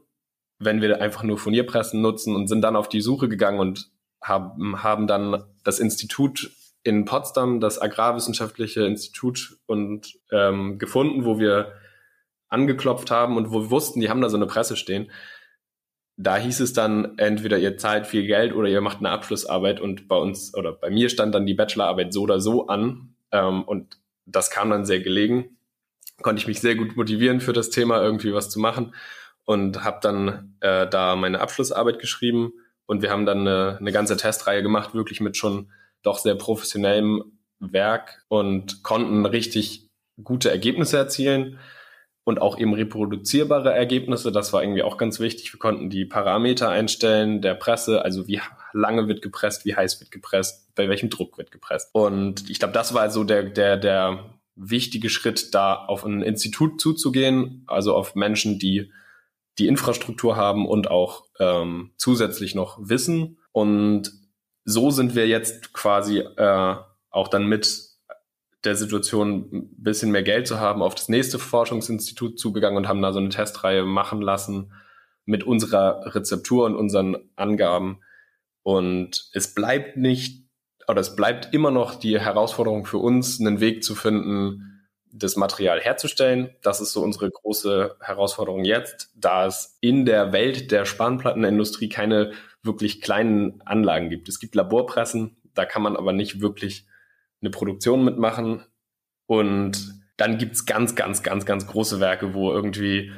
wenn 0.59 0.81
wir 0.81 1.01
einfach 1.01 1.23
nur 1.23 1.39
Furnierpressen 1.39 2.01
nutzen 2.01 2.37
und 2.37 2.49
sind 2.49 2.63
dann 2.63 2.77
auf 2.77 2.89
die 2.89 3.01
Suche 3.01 3.29
gegangen 3.29 3.59
und 3.59 3.91
haben, 4.23 4.83
haben 4.83 5.07
dann 5.07 5.43
das 5.65 5.81
Institut 5.81 6.53
in 6.85 7.05
Potsdam, 7.05 7.61
das 7.61 7.81
Agrarwissenschaftliche 7.81 8.85
Institut 8.85 9.59
und 9.67 10.19
ähm, 10.31 10.79
gefunden, 10.79 11.25
wo 11.25 11.39
wir 11.39 11.73
angeklopft 12.49 13.11
haben 13.11 13.37
und 13.37 13.51
wo 13.51 13.63
wir 13.63 13.71
wussten, 13.71 14.01
die 14.01 14.11
haben 14.11 14.21
da 14.21 14.29
so 14.29 14.37
eine 14.37 14.47
Presse 14.47 14.77
stehen. 14.77 15.11
Da 16.23 16.37
hieß 16.37 16.61
es 16.61 16.73
dann, 16.73 17.19
entweder 17.19 17.59
ihr 17.59 17.77
zahlt 17.77 18.07
viel 18.07 18.27
Geld 18.27 18.55
oder 18.55 18.69
ihr 18.69 18.81
macht 18.81 18.99
eine 18.99 19.11
Abschlussarbeit 19.11 19.81
und 19.81 20.07
bei 20.07 20.17
uns 20.17 20.55
oder 20.55 20.73
bei 20.73 20.89
mir 20.89 21.09
stand 21.09 21.35
dann 21.35 21.47
die 21.47 21.55
Bachelorarbeit 21.55 22.13
so 22.13 22.23
oder 22.23 22.41
so 22.41 22.69
an 22.69 23.17
ähm, 23.33 23.65
und 23.65 23.99
das 24.25 24.51
kam 24.51 24.71
dann 24.71 24.85
sehr 24.85 25.01
gelegen. 25.01 25.59
Konnte 26.23 26.41
ich 26.41 26.47
mich 26.47 26.61
sehr 26.61 26.77
gut 26.77 26.97
motivieren 26.97 27.41
für 27.41 27.53
das 27.53 27.71
Thema, 27.71 28.01
irgendwie 28.01 28.33
was 28.33 28.51
zu 28.51 28.61
machen 28.61 28.95
und 29.45 29.83
habe 29.83 29.99
dann 30.01 30.55
äh, 30.61 30.87
da 30.87 31.17
meine 31.17 31.41
Abschlussarbeit 31.41 31.99
geschrieben 31.99 32.53
und 32.87 33.03
wir 33.03 33.11
haben 33.11 33.27
dann 33.27 33.41
eine, 33.41 33.79
eine 33.81 33.91
ganze 33.91 34.17
Testreihe 34.17 34.63
gemacht, 34.63 34.95
wirklich 34.95 35.21
mit 35.21 35.37
schon 35.37 35.73
doch 36.05 36.19
sehr 36.19 36.37
professionellem 36.37 37.39
Werk 37.59 38.25
und 38.29 38.85
konnten 38.85 39.27
richtig 39.27 39.89
gute 40.23 40.51
Ergebnisse 40.51 40.99
erzielen 40.99 41.59
und 42.25 42.41
auch 42.41 42.59
eben 42.59 42.73
reproduzierbare 42.75 43.73
Ergebnisse. 43.73 44.31
Das 44.31 44.53
war 44.53 44.63
irgendwie 44.63 44.83
auch 44.83 44.97
ganz 44.97 45.19
wichtig. 45.19 45.53
Wir 45.53 45.59
konnten 45.59 45.91
die 45.91 46.05
Parameter 46.05 46.69
einstellen 46.69 47.43
der 47.43 47.55
Presse, 47.55 48.05
also 48.05 48.29
wie 48.29 48.41
lange 48.73 49.09
wird 49.09 49.23
gepresst, 49.23 49.65
wie 49.65 49.75
heiß 49.75 50.01
wird 50.01 50.11
gepresst, 50.11 50.75
bei 50.75 50.89
welchem 50.89 51.11
Druck 51.11 51.37
wird 51.39 51.51
gepresst. 51.51 51.91
Und 51.93 52.49
ich 52.49 52.59
glaube, 52.59 52.75
das 52.75 52.95
war 52.95 53.03
also 53.03 53.25
der, 53.25 53.43
der, 53.43 53.77
der 53.77 54.31
wichtige 54.55 55.11
Schritt, 55.11 55.55
da 55.55 55.75
auf 55.75 56.05
ein 56.05 56.23
Institut 56.23 56.81
zuzugehen, 56.81 57.65
also 57.67 57.95
auf 57.97 58.15
Menschen, 58.15 58.59
die 58.59 58.93
die 59.59 59.67
Infrastruktur 59.67 60.37
haben 60.37 60.67
und 60.67 60.91
auch 60.91 61.25
ähm, 61.39 61.91
zusätzlich 61.97 62.55
noch 62.55 62.79
Wissen. 62.81 63.39
Und 63.51 64.13
so 64.65 64.91
sind 64.91 65.15
wir 65.15 65.27
jetzt 65.27 65.73
quasi 65.73 66.19
äh, 66.19 66.77
auch 67.11 67.29
dann 67.29 67.47
mit 67.47 67.92
der 68.65 68.77
Situation, 68.77 69.49
ein 69.53 69.83
bisschen 69.83 70.11
mehr 70.11 70.23
Geld 70.23 70.47
zu 70.47 70.61
haben, 70.61 70.83
auf 70.83 70.95
das 70.95 71.09
nächste 71.09 71.39
Forschungsinstitut 71.39 72.39
zugegangen 72.39 72.77
und 72.77 72.89
haben 72.89 73.03
da 73.03 73.13
so 73.13 73.19
eine 73.19 73.29
Testreihe 73.29 73.85
machen 73.85 74.23
lassen 74.23 74.73
mit 75.25 75.45
unserer 75.45 76.15
Rezeptur 76.15 76.67
und 76.67 76.77
unseren 76.77 77.17
Angaben. 77.37 78.01
Und 78.63 79.29
es 79.33 79.55
bleibt 79.55 79.97
nicht, 79.97 80.49
oder 80.89 81.01
es 81.01 81.17
bleibt 81.17 81.53
immer 81.53 81.71
noch 81.71 81.97
die 81.97 82.19
Herausforderung 82.19 82.87
für 82.87 82.99
uns, 82.99 83.41
einen 83.41 83.61
Weg 83.61 83.83
zu 83.83 83.95
finden, 83.95 84.73
das 85.13 85.37
Material 85.37 85.81
herzustellen. 85.81 86.51
Das 86.63 86.81
ist 86.81 86.93
so 86.93 87.03
unsere 87.03 87.31
große 87.31 87.97
Herausforderung 88.01 88.65
jetzt, 88.65 89.11
da 89.15 89.47
es 89.47 89.77
in 89.81 90.07
der 90.07 90.33
Welt 90.33 90.71
der 90.71 90.85
Spanplattenindustrie 90.85 91.89
keine 91.89 92.33
wirklich 92.63 93.01
kleinen 93.01 93.61
Anlagen 93.63 94.09
gibt. 94.09 94.29
Es 94.29 94.39
gibt 94.39 94.55
Laborpressen, 94.55 95.37
da 95.55 95.65
kann 95.65 95.83
man 95.83 95.97
aber 95.97 96.13
nicht 96.13 96.41
wirklich 96.41 96.87
eine 97.43 97.51
Produktion 97.51 98.05
mitmachen. 98.05 98.65
Und 99.27 100.03
dann 100.17 100.39
gibt's 100.39 100.67
ganz, 100.67 100.95
ganz, 100.95 101.23
ganz, 101.23 101.47
ganz 101.47 101.67
große 101.67 102.01
Werke, 102.01 102.35
wo 102.35 102.53
irgendwie 102.53 103.13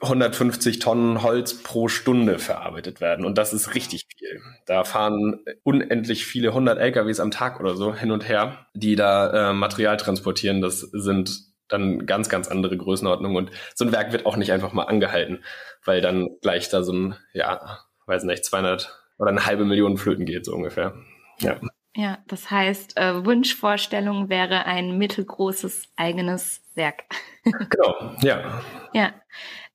150 0.00 0.78
Tonnen 0.78 1.22
Holz 1.22 1.62
pro 1.62 1.88
Stunde 1.88 2.38
verarbeitet 2.38 3.00
werden. 3.00 3.24
Und 3.24 3.38
das 3.38 3.52
ist 3.52 3.74
richtig 3.74 4.06
viel. 4.16 4.40
Da 4.66 4.84
fahren 4.84 5.40
unendlich 5.62 6.26
viele 6.26 6.48
100 6.48 6.78
LKWs 6.78 7.20
am 7.20 7.30
Tag 7.30 7.60
oder 7.60 7.76
so 7.76 7.94
hin 7.94 8.10
und 8.10 8.28
her, 8.28 8.66
die 8.74 8.96
da 8.96 9.50
äh, 9.50 9.52
Material 9.52 9.96
transportieren. 9.96 10.60
Das 10.60 10.80
sind 10.80 11.54
dann 11.68 12.06
ganz, 12.06 12.28
ganz 12.28 12.48
andere 12.48 12.76
Größenordnungen. 12.76 13.36
Und 13.36 13.50
so 13.74 13.84
ein 13.84 13.92
Werk 13.92 14.12
wird 14.12 14.26
auch 14.26 14.36
nicht 14.36 14.52
einfach 14.52 14.72
mal 14.72 14.84
angehalten, 14.84 15.44
weil 15.84 16.00
dann 16.00 16.28
gleich 16.40 16.68
da 16.68 16.82
so 16.82 16.92
ein, 16.92 17.16
ja, 17.32 17.80
weiß 18.06 18.24
nicht, 18.24 18.44
200 18.44 19.00
oder 19.18 19.30
eine 19.30 19.46
halbe 19.46 19.64
Million 19.64 19.96
Flöten 19.96 20.26
geht, 20.26 20.44
so 20.44 20.54
ungefähr. 20.54 20.94
Ja. 21.40 21.60
Ja, 21.96 22.18
das 22.26 22.50
heißt, 22.50 22.96
äh, 22.96 23.24
Wunschvorstellung 23.24 24.28
wäre 24.28 24.66
ein 24.66 24.98
mittelgroßes 24.98 25.88
eigenes 25.96 26.62
Werk. 26.74 27.04
genau, 27.44 28.16
ja. 28.20 28.62
Ja. 28.92 29.12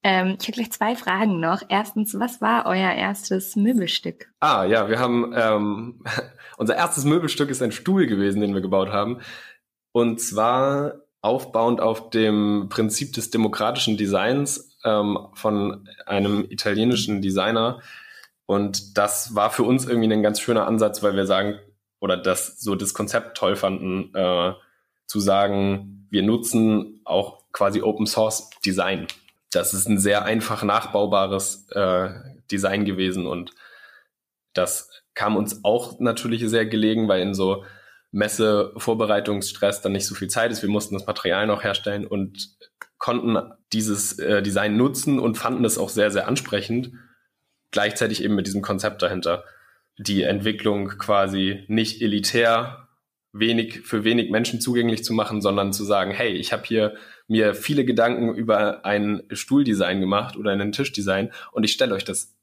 Ähm, 0.04 0.38
ich 0.40 0.48
habe 0.48 0.54
gleich 0.54 0.72
zwei 0.72 0.96
Fragen 0.96 1.40
noch. 1.40 1.62
Erstens, 1.70 2.18
was 2.20 2.42
war 2.42 2.66
euer 2.66 2.92
erstes 2.92 3.56
Möbelstück? 3.56 4.32
Ah, 4.40 4.66
ja, 4.66 4.90
wir 4.90 5.00
haben, 5.00 5.34
ähm, 5.36 6.04
unser 6.58 6.76
erstes 6.76 7.06
Möbelstück 7.06 7.50
ist 7.50 7.62
ein 7.62 7.72
Stuhl 7.72 8.06
gewesen, 8.06 8.42
den 8.42 8.54
wir 8.54 8.62
gebaut 8.62 8.90
haben. 8.90 9.22
Und 9.92 10.22
zwar 10.22 10.96
aufbauend 11.22 11.82
auf 11.82 12.10
dem 12.10 12.68
Prinzip 12.70 13.14
des 13.14 13.30
demokratischen 13.30 13.98
Designs 13.98 14.78
ähm, 14.86 15.18
von 15.34 15.88
einem 16.06 16.46
italienischen 16.50 17.22
Designer. 17.22 17.82
Und 18.46 18.98
das 18.98 19.36
war 19.36 19.52
für 19.52 19.64
uns 19.64 19.86
irgendwie 19.86 20.12
ein 20.12 20.24
ganz 20.24 20.40
schöner 20.40 20.66
Ansatz, 20.66 21.04
weil 21.04 21.16
wir 21.16 21.26
sagen, 21.26 21.60
oder 22.00 22.18
das 22.18 22.60
so 22.60 22.76
das 22.76 22.94
Konzept 22.94 23.38
toll 23.38 23.56
fanden, 23.56 24.14
äh, 24.16 24.54
zu 25.06 25.20
sagen, 25.20 26.08
wir 26.10 26.24
nutzen 26.24 27.02
auch 27.04 27.44
quasi 27.52 27.82
Open 27.82 28.06
Source 28.06 28.50
Design. 28.66 29.08
Das 29.52 29.74
ist 29.74 29.88
ein 29.88 29.98
sehr 29.98 30.26
einfach 30.26 30.64
nachbaubares 30.64 31.68
äh, 31.72 32.10
Design 32.52 32.86
gewesen 32.86 33.26
und 33.26 33.52
das 34.54 34.90
kam 35.14 35.36
uns 35.36 35.64
auch 35.64 36.00
natürlich 36.00 36.48
sehr 36.48 36.66
gelegen, 36.66 37.08
weil 37.08 37.22
in 37.22 37.34
so 37.34 37.64
Messe-Vorbereitungsstress 38.12 39.82
dann 39.82 39.92
nicht 39.92 40.08
so 40.08 40.16
viel 40.16 40.30
Zeit 40.30 40.52
ist. 40.52 40.62
Wir 40.62 40.70
mussten 40.70 40.96
das 40.96 41.06
Material 41.06 41.46
noch 41.48 41.64
herstellen 41.64 42.08
und 42.08 42.56
konnten 42.98 43.38
dieses 43.72 44.18
äh, 44.20 44.42
Design 44.42 44.78
nutzen 44.78 45.20
und 45.20 45.38
fanden 45.38 45.66
es 45.66 45.78
auch 45.78 45.90
sehr, 45.90 46.12
sehr 46.12 46.28
ansprechend. 46.28 46.92
Gleichzeitig 47.72 48.24
eben 48.24 48.36
mit 48.36 48.48
diesem 48.48 48.62
Konzept 48.62 49.02
dahinter 49.02 49.44
die 50.00 50.24
Entwicklung 50.24 50.88
quasi 50.88 51.66
nicht 51.68 52.02
elitär 52.02 52.88
wenig 53.32 53.82
für 53.82 54.04
wenig 54.04 54.32
Menschen 54.32 54.60
zugänglich 54.62 55.04
zu 55.04 55.14
machen, 55.14 55.42
sondern 55.42 55.74
zu 55.74 55.84
sagen, 55.84 56.12
hey, 56.12 56.32
ich 56.32 56.52
habe 56.52 56.64
hier 56.66 56.96
mir 57.28 57.54
viele 57.54 57.86
Gedanken 57.86 58.34
über 58.34 58.86
ein 58.86 59.24
Stuhldesign 59.30 60.00
gemacht 60.00 60.36
oder 60.36 60.52
ein 60.52 60.72
Tischdesign 60.72 61.32
und 61.52 61.64
ich 61.64 61.74
stelle 61.74 61.94
euch 61.94 62.06
das 62.06 62.36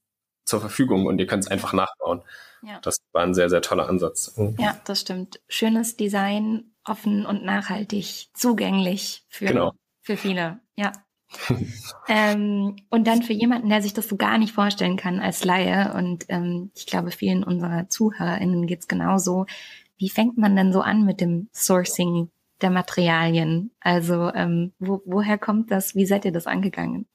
zur 0.45 0.61
Verfügung 0.61 1.07
und 1.07 1.19
ihr 1.19 1.27
könnt 1.27 1.45
es 1.45 1.51
einfach 1.51 1.73
nachbauen. 1.73 2.23
Ja. 2.63 2.79
Das 2.83 2.99
war 3.13 3.23
ein 3.23 3.35
sehr, 3.35 3.51
sehr 3.51 3.63
toller 3.63 3.89
Ansatz. 3.89 4.39
Ja, 4.59 4.81
das 4.85 5.01
stimmt. 5.01 5.41
Schönes 5.49 5.97
Design, 5.97 6.73
offen 6.85 7.27
und 7.27 7.45
nachhaltig, 7.45 8.29
zugänglich 8.35 9.25
für, 9.29 9.47
genau. 9.47 9.73
für 10.03 10.17
viele. 10.17 10.61
Ja. 10.77 10.93
ähm, 12.09 12.77
und 12.89 13.07
dann 13.07 13.23
für 13.23 13.33
jemanden, 13.33 13.69
der 13.69 13.83
sich 13.83 13.95
das 13.95 14.09
so 14.09 14.17
gar 14.17 14.39
nicht 14.39 14.53
vorstellen 14.53 14.97
kann 14.97 15.21
als 15.21 15.45
Laie, 15.45 15.95
und 15.95 16.25
ähm, 16.29 16.71
ich 16.75 16.87
glaube, 16.87 17.11
vielen 17.11 17.45
unserer 17.45 17.89
ZuhörerInnen 17.89 18.67
geht's 18.67 18.89
genauso, 18.89 19.47
wie 19.99 20.09
fängt 20.09 20.39
man 20.39 20.57
denn 20.57 20.73
so 20.73 20.81
an 20.81 21.05
mit 21.05 21.21
dem 21.21 21.49
Sourcing 21.53 22.31
der 22.61 22.71
Materialien? 22.71 23.71
Also 23.81 24.31
ähm, 24.35 24.73
wo, 24.79 25.03
woher 25.05 25.39
kommt 25.39 25.71
das? 25.71 25.95
Wie 25.95 26.07
seid 26.07 26.25
ihr 26.25 26.33
das 26.33 26.47
angegangen? 26.47 27.07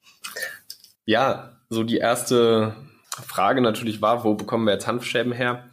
Ja, 1.05 1.57
so 1.69 1.83
die 1.83 1.97
erste 1.97 2.75
Frage 3.09 3.61
natürlich 3.61 4.01
war, 4.01 4.23
wo 4.23 4.33
bekommen 4.33 4.65
wir 4.65 4.73
jetzt 4.73 4.87
Hanfschäben 4.87 5.33
her 5.33 5.69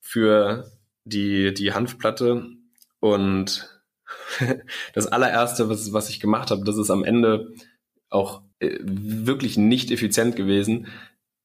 für 0.00 0.70
die, 1.04 1.54
die 1.54 1.72
Hanfplatte? 1.72 2.46
Und 3.00 3.71
das 4.94 5.06
allererste, 5.06 5.68
was, 5.68 5.92
was 5.92 6.08
ich 6.10 6.20
gemacht 6.20 6.50
habe, 6.50 6.64
das 6.64 6.76
ist 6.76 6.90
am 6.90 7.04
Ende 7.04 7.52
auch 8.10 8.42
äh, 8.60 8.78
wirklich 8.82 9.56
nicht 9.56 9.90
effizient 9.90 10.36
gewesen. 10.36 10.88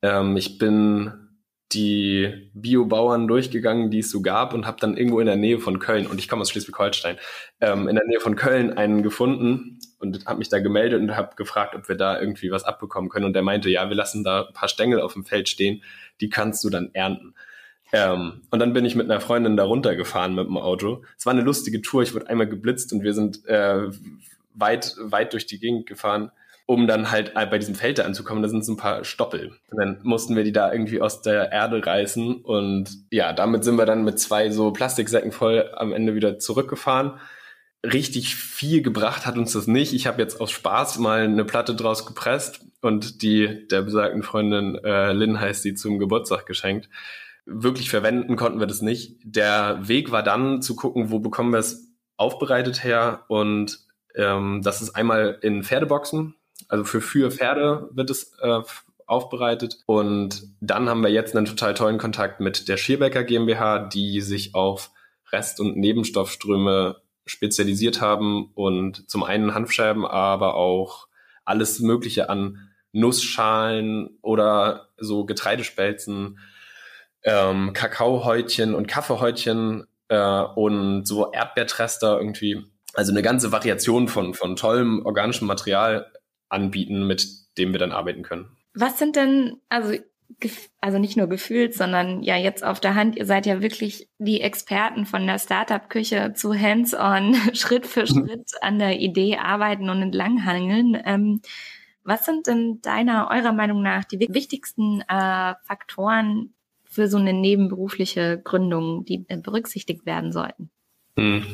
Ähm, 0.02 0.38
ich 0.38 0.58
bin 0.58 1.28
die 1.74 2.50
Biobauern 2.54 3.28
durchgegangen, 3.28 3.92
die 3.92 4.00
es 4.00 4.10
so 4.10 4.22
gab 4.22 4.54
und 4.54 4.66
habe 4.66 4.78
dann 4.80 4.96
irgendwo 4.96 5.20
in 5.20 5.26
der 5.26 5.36
Nähe 5.36 5.60
von 5.60 5.80
Köln, 5.80 6.08
und 6.08 6.20
ich 6.20 6.30
komme 6.30 6.42
aus 6.42 6.50
Schleswig-Holstein, 6.50 7.18
ähm, 7.60 7.90
in 7.90 7.96
der 7.96 8.06
Nähe 8.06 8.22
von 8.22 8.38
Köln 8.38 8.78
einen 8.78 9.04
gefunden 9.04 9.80
und 10.00 10.26
habe 10.26 10.40
mich 10.40 10.48
da 10.48 10.60
gemeldet 10.60 11.02
und 11.02 11.18
habe 11.18 11.36
gefragt, 11.36 11.76
ob 11.76 11.90
wir 11.90 11.96
da 11.96 12.20
irgendwie 12.20 12.52
was 12.52 12.64
abbekommen 12.64 13.10
können. 13.10 13.26
Und 13.26 13.34
der 13.34 13.42
meinte, 13.42 13.70
ja, 13.70 13.90
wir 13.90 13.96
lassen 13.96 14.24
da 14.24 14.46
ein 14.46 14.54
paar 14.54 14.70
Stängel 14.70 15.02
auf 15.02 15.14
dem 15.14 15.26
Feld 15.26 15.50
stehen, 15.50 15.84
die 16.22 16.30
kannst 16.30 16.64
du 16.64 16.70
dann 16.70 16.90
ernten. 16.94 17.34
Ähm, 17.94 18.42
und 18.50 18.60
dann 18.60 18.74
bin 18.74 18.86
ich 18.86 18.96
mit 18.96 19.10
einer 19.10 19.22
Freundin 19.22 19.58
da 19.58 19.64
runtergefahren 19.64 20.36
mit 20.36 20.48
dem 20.48 20.58
Auto. 20.58 21.04
Es 21.18 21.26
war 21.26 21.34
eine 21.34 21.42
lustige 21.42 21.82
Tour, 21.82 22.04
ich 22.04 22.14
wurde 22.14 22.28
einmal 22.28 22.48
geblitzt 22.48 22.92
und 22.94 23.04
wir 23.04 23.14
sind 23.14 23.46
äh, 23.48 23.88
weit, 24.54 24.96
weit 25.00 25.34
durch 25.34 25.46
die 25.46 25.60
Gegend 25.60 25.86
gefahren 25.86 26.32
um 26.68 26.86
dann 26.86 27.12
halt 27.12 27.34
bei 27.34 27.58
diesem 27.58 27.76
Feld 27.76 27.98
da 27.98 28.04
anzukommen, 28.04 28.44
da 28.44 28.50
sind 28.50 28.64
so 28.64 28.74
ein 28.74 28.78
paar 28.78 29.06
Stoppel. 29.06 29.54
Und 29.72 29.80
dann 29.80 30.00
mussten 30.04 30.36
wir 30.36 30.44
die 30.44 30.52
da 30.52 30.72
irgendwie 30.72 31.00
aus 31.00 31.22
der 31.22 31.54
Erde 31.54 31.84
reißen. 31.84 32.42
Und 32.42 32.90
ja, 33.10 33.32
damit 33.32 33.64
sind 33.64 33.78
wir 33.78 33.86
dann 33.86 34.04
mit 34.04 34.20
zwei 34.20 34.50
so 34.50 34.72
Plastiksäcken 34.72 35.32
voll 35.32 35.72
am 35.74 35.94
Ende 35.94 36.14
wieder 36.14 36.40
zurückgefahren. 36.40 37.14
Richtig 37.86 38.36
viel 38.36 38.82
gebracht 38.82 39.26
hat 39.26 39.38
uns 39.38 39.54
das 39.54 39.68
nicht. 39.68 39.94
Ich 39.94 40.08
habe 40.08 40.22
jetzt 40.22 40.42
aus 40.42 40.52
Spaß 40.52 41.00
mal 41.00 41.22
eine 41.22 41.46
Platte 41.46 41.74
draus 41.74 42.06
gepresst 42.06 42.60
und 42.82 43.22
die 43.22 43.66
der 43.70 43.84
besagten 43.84 44.22
Freundin 44.22 44.76
äh, 44.84 45.14
Lynn 45.14 45.40
heißt 45.40 45.64
sie 45.64 45.74
zum 45.74 46.00
Geburtstag 46.00 46.46
geschenkt. 46.46 46.90
Wirklich 47.50 47.90
verwenden 47.90 48.36
konnten 48.36 48.60
wir 48.60 48.68
das 48.68 48.82
nicht. 48.82 49.18
Der 49.24 49.88
Weg 49.88 50.12
war 50.12 50.22
dann 50.22 50.62
zu 50.62 50.76
gucken, 50.76 51.12
wo 51.12 51.20
bekommen 51.20 51.52
wir 51.54 51.60
es 51.60 51.88
aufbereitet 52.18 52.84
her 52.84 53.24
und 53.30 53.80
ähm, 54.16 54.62
das 54.64 54.82
ist 54.82 54.96
einmal 54.96 55.38
in 55.42 55.64
Pferdeboxen, 55.64 56.36
also 56.68 56.84
für, 56.84 57.02
für 57.02 57.32
Pferde 57.32 57.90
wird 57.92 58.10
es 58.10 58.34
äh, 58.42 58.62
aufbereitet. 59.06 59.80
Und 59.86 60.44
dann 60.60 60.90
haben 60.90 61.02
wir 61.02 61.10
jetzt 61.10 61.36
einen 61.36 61.46
total 61.46 61.74
tollen 61.74 61.98
Kontakt 61.98 62.40
mit 62.40 62.68
der 62.68 62.78
Schierbecker 62.78 63.24
GmbH, 63.24 63.80
die 63.80 64.22
sich 64.22 64.54
auf 64.54 64.92
Rest- 65.32 65.60
und 65.60 65.78
Nebenstoffströme 65.78 66.98
spezialisiert 67.26 68.02
haben 68.02 68.52
und 68.54 69.10
zum 69.10 69.24
einen 69.24 69.54
Hanfscheiben, 69.54 70.06
aber 70.06 70.56
auch 70.56 71.08
alles 71.46 71.80
Mögliche 71.80 72.30
an 72.30 72.70
Nussschalen 72.94 74.18
oder 74.22 74.90
so 74.98 75.26
Getreidespelzen, 75.26 76.40
ähm, 77.24 77.74
Kakaohäutchen 77.74 78.74
und 78.76 78.88
Kaffeehäutchen 78.88 79.86
äh, 80.10 80.42
und 80.56 81.06
so 81.06 81.32
Erdbeertrester 81.32 82.18
irgendwie. 82.18 82.64
Also 82.94 83.12
eine 83.12 83.22
ganze 83.22 83.52
Variation 83.52 84.08
von, 84.08 84.34
von 84.34 84.56
tollem 84.56 85.06
organischem 85.06 85.48
Material 85.48 86.12
anbieten, 86.50 87.06
mit 87.06 87.28
dem 87.58 87.72
wir 87.72 87.80
dann 87.80 87.92
arbeiten 87.92 88.24
können. 88.24 88.58
Was 88.74 88.98
sind 88.98 89.16
denn, 89.16 89.58
also, 89.70 89.94
also 90.82 91.00
nicht 91.00 91.18
nur 91.18 91.28
gefühlt, 91.28 91.74
sondern 91.74 92.24
ja 92.24 92.38
jetzt 92.38 92.64
auf 92.64 92.80
der 92.80 92.96
Hand, 92.96 93.16
ihr 93.16 93.26
seid 93.26 93.46
ja 93.46 93.62
wirklich 93.62 94.10
die 94.18 94.42
Experten 94.42 95.06
von 95.06 95.26
der 95.28 95.40
Startup-Küche 95.40 96.34
zu 96.34 96.54
Hands-on, 96.54 97.36
Schritt 97.54 97.86
für 97.86 98.02
mhm. 98.02 98.06
Schritt 98.28 98.52
an 98.62 98.80
der 98.80 99.00
Idee 99.00 99.38
arbeiten 99.38 99.90
und 99.90 100.02
entlanghangeln. 100.02 101.02
Ähm, 101.06 101.42
was 102.04 102.26
sind 102.26 102.48
denn 102.48 102.80
deiner, 102.82 103.30
eurer 103.32 103.52
Meinung 103.52 103.82
nach 103.82 104.06
die 104.06 104.20
wichtigsten 104.20 105.02
äh, 105.02 105.56
Faktoren 105.66 106.54
für 106.90 107.08
so 107.08 107.18
eine 107.18 107.34
nebenberufliche 107.34 108.42
Gründung, 108.44 109.06
die 109.06 109.26
äh, 109.28 109.38
berücksichtigt 109.38 110.06
werden 110.06 110.32
sollten? 110.32 110.70
Hm. 111.18 111.46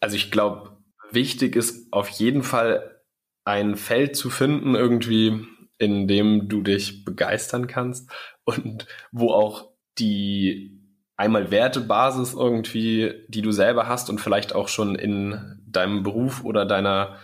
Also 0.00 0.16
ich 0.16 0.30
glaube, 0.30 0.76
wichtig 1.10 1.56
ist 1.56 1.92
auf 1.92 2.08
jeden 2.08 2.42
Fall 2.42 3.00
ein 3.44 3.76
Feld 3.76 4.16
zu 4.16 4.30
finden, 4.30 4.74
irgendwie, 4.74 5.46
in 5.78 6.08
dem 6.08 6.48
du 6.48 6.62
dich 6.62 7.04
begeistern 7.04 7.66
kannst 7.66 8.10
und 8.44 8.86
wo 9.12 9.30
auch 9.30 9.70
die 9.98 10.80
einmal 11.16 11.50
Wertebasis 11.50 12.34
irgendwie, 12.34 13.24
die 13.28 13.42
du 13.42 13.52
selber 13.52 13.86
hast 13.86 14.10
und 14.10 14.20
vielleicht 14.20 14.54
auch 14.54 14.68
schon 14.68 14.94
in 14.94 15.60
deinem 15.66 16.02
Beruf 16.02 16.44
oder 16.44 16.64
deiner, 16.66 17.18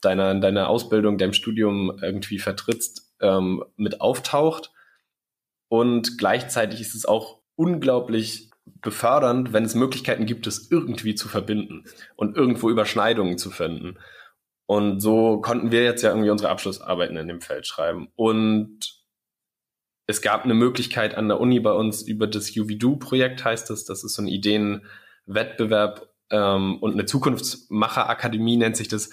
deiner, 0.00 0.34
deiner 0.34 0.68
Ausbildung, 0.68 1.18
deinem 1.18 1.32
Studium 1.32 1.98
irgendwie 2.02 2.38
vertrittst, 2.38 3.14
ähm, 3.20 3.64
mit 3.76 4.00
auftaucht. 4.00 4.72
Und 5.70 6.18
gleichzeitig 6.18 6.80
ist 6.80 6.96
es 6.96 7.06
auch 7.06 7.38
unglaublich 7.54 8.50
befördernd, 8.82 9.52
wenn 9.52 9.64
es 9.64 9.76
Möglichkeiten 9.76 10.26
gibt, 10.26 10.46
es 10.48 10.70
irgendwie 10.70 11.14
zu 11.14 11.28
verbinden 11.28 11.84
und 12.16 12.36
irgendwo 12.36 12.70
Überschneidungen 12.70 13.38
zu 13.38 13.50
finden. 13.50 13.96
Und 14.66 15.00
so 15.00 15.40
konnten 15.40 15.70
wir 15.70 15.84
jetzt 15.84 16.02
ja 16.02 16.10
irgendwie 16.10 16.30
unsere 16.30 16.50
Abschlussarbeiten 16.50 17.16
in 17.16 17.28
dem 17.28 17.40
Feld 17.40 17.66
schreiben. 17.66 18.08
Und 18.16 19.00
es 20.08 20.22
gab 20.22 20.44
eine 20.44 20.54
Möglichkeit 20.54 21.14
an 21.14 21.28
der 21.28 21.38
Uni 21.38 21.60
bei 21.60 21.72
uns 21.72 22.02
über 22.02 22.26
das 22.26 22.50
UVDO-Projekt 22.56 23.44
heißt 23.44 23.70
das. 23.70 23.84
Das 23.84 24.02
ist 24.02 24.14
so 24.14 24.22
ein 24.22 24.28
Ideenwettbewerb 24.28 26.12
ähm, 26.30 26.78
und 26.78 26.94
eine 26.94 27.04
Zukunftsmacherakademie 27.04 28.56
nennt 28.56 28.76
sich 28.76 28.88
das, 28.88 29.10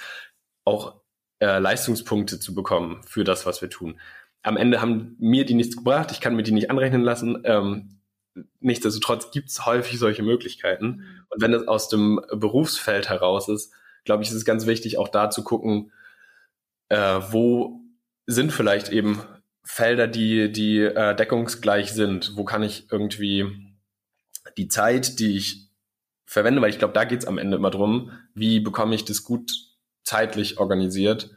auch 0.66 1.02
äh, 1.40 1.60
Leistungspunkte 1.60 2.40
zu 2.40 2.56
bekommen 2.56 3.04
für 3.04 3.24
das, 3.24 3.46
was 3.46 3.62
wir 3.62 3.70
tun. 3.70 4.00
Am 4.48 4.56
Ende 4.56 4.80
haben 4.80 5.18
mir 5.20 5.46
die 5.46 5.56
nichts 5.56 5.76
gebracht, 5.76 6.12
ich 6.12 6.22
kann 6.22 6.36
mir 6.36 6.44
die 6.44 6.54
nicht 6.54 6.72
anrechnen 6.72 7.04
lassen. 7.04 7.42
Ähm, 7.44 8.00
nichtsdestotrotz 8.62 9.32
gibt 9.32 9.50
es 9.50 9.66
häufig 9.66 10.00
solche 10.00 10.24
Möglichkeiten. 10.24 11.04
Und 11.30 11.42
wenn 11.42 11.52
das 11.52 11.68
aus 11.68 11.90
dem 11.90 12.22
Berufsfeld 12.32 13.10
heraus 13.10 13.50
ist, 13.50 13.74
glaube 14.06 14.24
ich, 14.24 14.30
ist 14.30 14.36
es 14.36 14.46
ganz 14.46 14.66
wichtig, 14.66 14.98
auch 14.98 15.10
da 15.10 15.30
zu 15.30 15.44
gucken, 15.44 15.92
äh, 16.88 17.20
wo 17.30 17.82
sind 18.26 18.54
vielleicht 18.54 18.90
eben 18.90 19.22
Felder, 19.64 20.08
die, 20.08 20.50
die 20.50 20.80
äh, 20.80 21.14
deckungsgleich 21.14 21.92
sind. 21.92 22.38
Wo 22.38 22.46
kann 22.46 22.64
ich 22.64 22.90
irgendwie 22.90 23.46
die 24.58 24.70
Zeit, 24.70 25.20
die 25.20 25.36
ich 25.36 25.68
verwende, 26.26 26.62
weil 26.62 26.70
ich 26.70 26.80
glaube, 26.80 26.94
da 26.94 27.04
geht 27.04 27.20
es 27.20 27.28
am 27.28 27.38
Ende 27.38 27.58
immer 27.58 27.70
drum, 27.70 28.12
wie 28.34 28.62
bekomme 28.62 28.96
ich 28.96 29.04
das 29.04 29.24
gut 29.24 29.52
zeitlich 30.04 30.58
organisiert. 30.58 31.37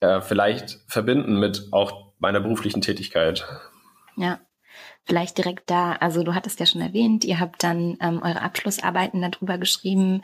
Äh, 0.00 0.20
vielleicht 0.20 0.80
verbinden 0.86 1.38
mit 1.38 1.68
auch 1.72 2.12
meiner 2.18 2.40
beruflichen 2.40 2.80
Tätigkeit. 2.80 3.46
Ja, 4.16 4.40
vielleicht 5.04 5.38
direkt 5.38 5.70
da. 5.70 5.92
Also 5.92 6.22
du 6.22 6.34
hattest 6.34 6.60
ja 6.60 6.66
schon 6.66 6.80
erwähnt, 6.80 7.24
ihr 7.24 7.40
habt 7.40 7.62
dann 7.62 7.96
ähm, 8.00 8.20
eure 8.22 8.42
Abschlussarbeiten 8.42 9.22
darüber 9.22 9.58
geschrieben, 9.58 10.22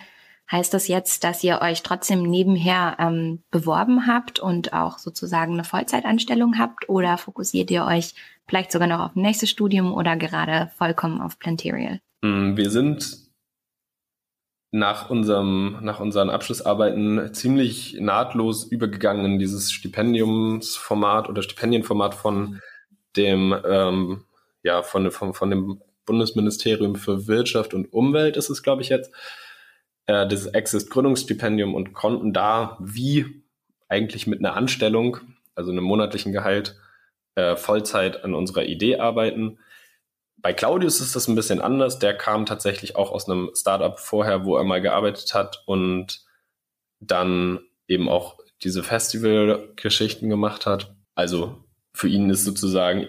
Heißt 0.51 0.73
das 0.73 0.87
jetzt, 0.87 1.25
dass 1.25 1.43
ihr 1.43 1.61
euch 1.61 1.83
trotzdem 1.83 2.23
nebenher 2.23 2.97
ähm, 3.01 3.43
beworben 3.51 4.07
habt 4.07 4.39
und 4.39 4.73
auch 4.73 4.99
sozusagen 4.99 5.55
eine 5.55 5.65
Vollzeitanstellung 5.65 6.57
habt 6.57 6.89
oder 6.89 7.19
fokussiert 7.19 7.71
ihr 7.73 7.85
euch 7.85 8.15
vielleicht 8.47 8.71
sogar 8.71 8.87
noch 8.87 9.01
auf 9.01 9.17
ein 9.17 9.23
nächstes 9.23 9.51
Studium 9.51 9.93
oder 9.93 10.17
gerade 10.17 10.71
vollkommen 10.77 11.21
auf 11.21 11.41
Plantarial? 11.41 11.99
Mm, 12.23 12.57
wir 12.57 12.71
sind 12.71 13.26
nach 14.71 15.11
unserem, 15.11 15.79
nach 15.83 16.01
unseren 16.01 16.31
Abschlussarbeiten 16.31 17.33
ziemlich 17.33 17.97
nahtlos 18.01 18.65
übergegangen 18.65 19.25
in 19.25 19.39
dieses 19.39 19.73
Stipendiumsformat 19.73 21.29
oder 21.29 21.43
Stipendienformat 21.43 22.15
von 22.15 22.61
dem, 23.17 23.55
ähm, 23.67 24.25
ja, 24.63 24.83
von, 24.83 25.11
von, 25.11 25.35
von 25.35 25.51
dem 25.51 25.81
Bundesministerium 26.05 26.97
für 26.97 27.27
Wirtschaft 27.27 27.75
und 27.75 27.93
Umwelt 27.93 28.37
ist 28.37 28.51
es, 28.51 28.63
glaube 28.63 28.83
ich, 28.83 28.89
jetzt 28.89 29.11
äh, 30.07 30.27
das 30.27 30.55
Access 30.55 30.89
Gründungsstipendium 30.89 31.75
und 31.75 31.93
konnten 31.93 32.33
da 32.33 32.77
wie 32.81 33.43
eigentlich 33.89 34.27
mit 34.27 34.39
einer 34.41 34.57
Anstellung, 34.57 35.19
also 35.55 35.71
einem 35.71 35.85
monatlichen 35.85 36.33
Gehalt, 36.33 36.77
äh, 37.35 37.57
Vollzeit 37.57 38.25
an 38.25 38.35
unserer 38.35 38.65
Idee 38.65 38.99
arbeiten. 38.99 39.59
Bei 40.39 40.53
Claudius 40.53 41.01
ist 41.01 41.17
das 41.17 41.29
ein 41.29 41.35
bisschen 41.35 41.61
anders. 41.61 41.99
Der 41.99 42.17
kam 42.17 42.47
tatsächlich 42.47 42.97
auch 42.97 43.11
aus 43.11 43.29
einem 43.29 43.51
Startup 43.55 43.99
vorher, 43.99 44.45
wo 44.45 44.57
er 44.57 44.65
mal 44.65 44.81
gearbeitet 44.81 45.35
hat 45.35 45.63
und 45.67 46.21
dann 47.01 47.61
eben 47.89 48.09
auch 48.09 48.39
diese 48.63 48.83
Festival-Geschichten 48.83 50.29
gemacht 50.29 50.67
hat. 50.67 50.95
Also 51.15 51.65
für 51.93 52.09
ihn 52.09 52.31
ist 52.31 52.45
sozusagen 52.45 53.07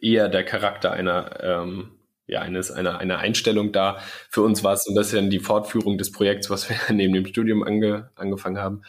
eher 0.00 0.28
der 0.28 0.44
Charakter 0.44 0.92
einer, 0.92 1.42
ähm, 1.42 1.98
ja, 2.26 2.40
eines, 2.40 2.70
einer, 2.70 2.98
einer 2.98 3.18
Einstellung 3.18 3.72
da. 3.72 3.98
Für 4.30 4.42
uns 4.42 4.62
war 4.62 4.74
es 4.74 4.84
so 4.84 4.92
ein 4.92 4.96
bisschen 4.96 5.30
die 5.30 5.40
Fortführung 5.40 5.98
des 5.98 6.12
Projekts, 6.12 6.50
was 6.50 6.68
wir 6.68 6.76
neben 6.94 7.14
dem 7.14 7.26
Studium 7.26 7.62
ange, 7.62 8.10
angefangen 8.14 8.58
haben. 8.58 8.82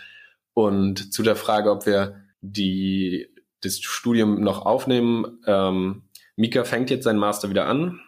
Und 0.53 1.13
zu 1.13 1.23
der 1.23 1.35
Frage, 1.35 1.71
ob 1.71 1.85
wir 1.85 2.21
die, 2.41 3.29
das 3.61 3.79
Studium 3.79 4.41
noch 4.41 4.65
aufnehmen, 4.65 5.39
ähm, 5.47 6.08
Mika 6.39 6.63
fängt 6.63 6.89
jetzt 6.89 7.03
seinen 7.03 7.19
Master 7.19 7.49
wieder 7.49 7.67
an 7.67 7.99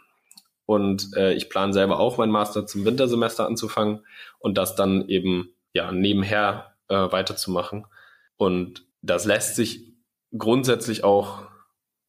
und 0.66 1.10
äh, 1.18 1.34
ich 1.34 1.50
plane 1.50 1.74
selber 1.74 2.00
auch 2.00 2.18
meinen 2.18 2.32
Master 2.32 2.66
zum 2.66 2.86
Wintersemester 2.86 3.46
anzufangen 3.46 4.06
und 4.40 4.58
das 4.58 4.76
dann 4.76 5.10
eben 5.10 5.54
ja 5.74 5.92
nebenher 5.92 6.78
äh, 6.88 6.96
weiterzumachen. 6.96 7.88
Und 8.38 8.88
das 9.02 9.26
lässt 9.26 9.58
sich 9.58 9.84
grundsätzlich 10.36 11.04
auch, 11.04 11.44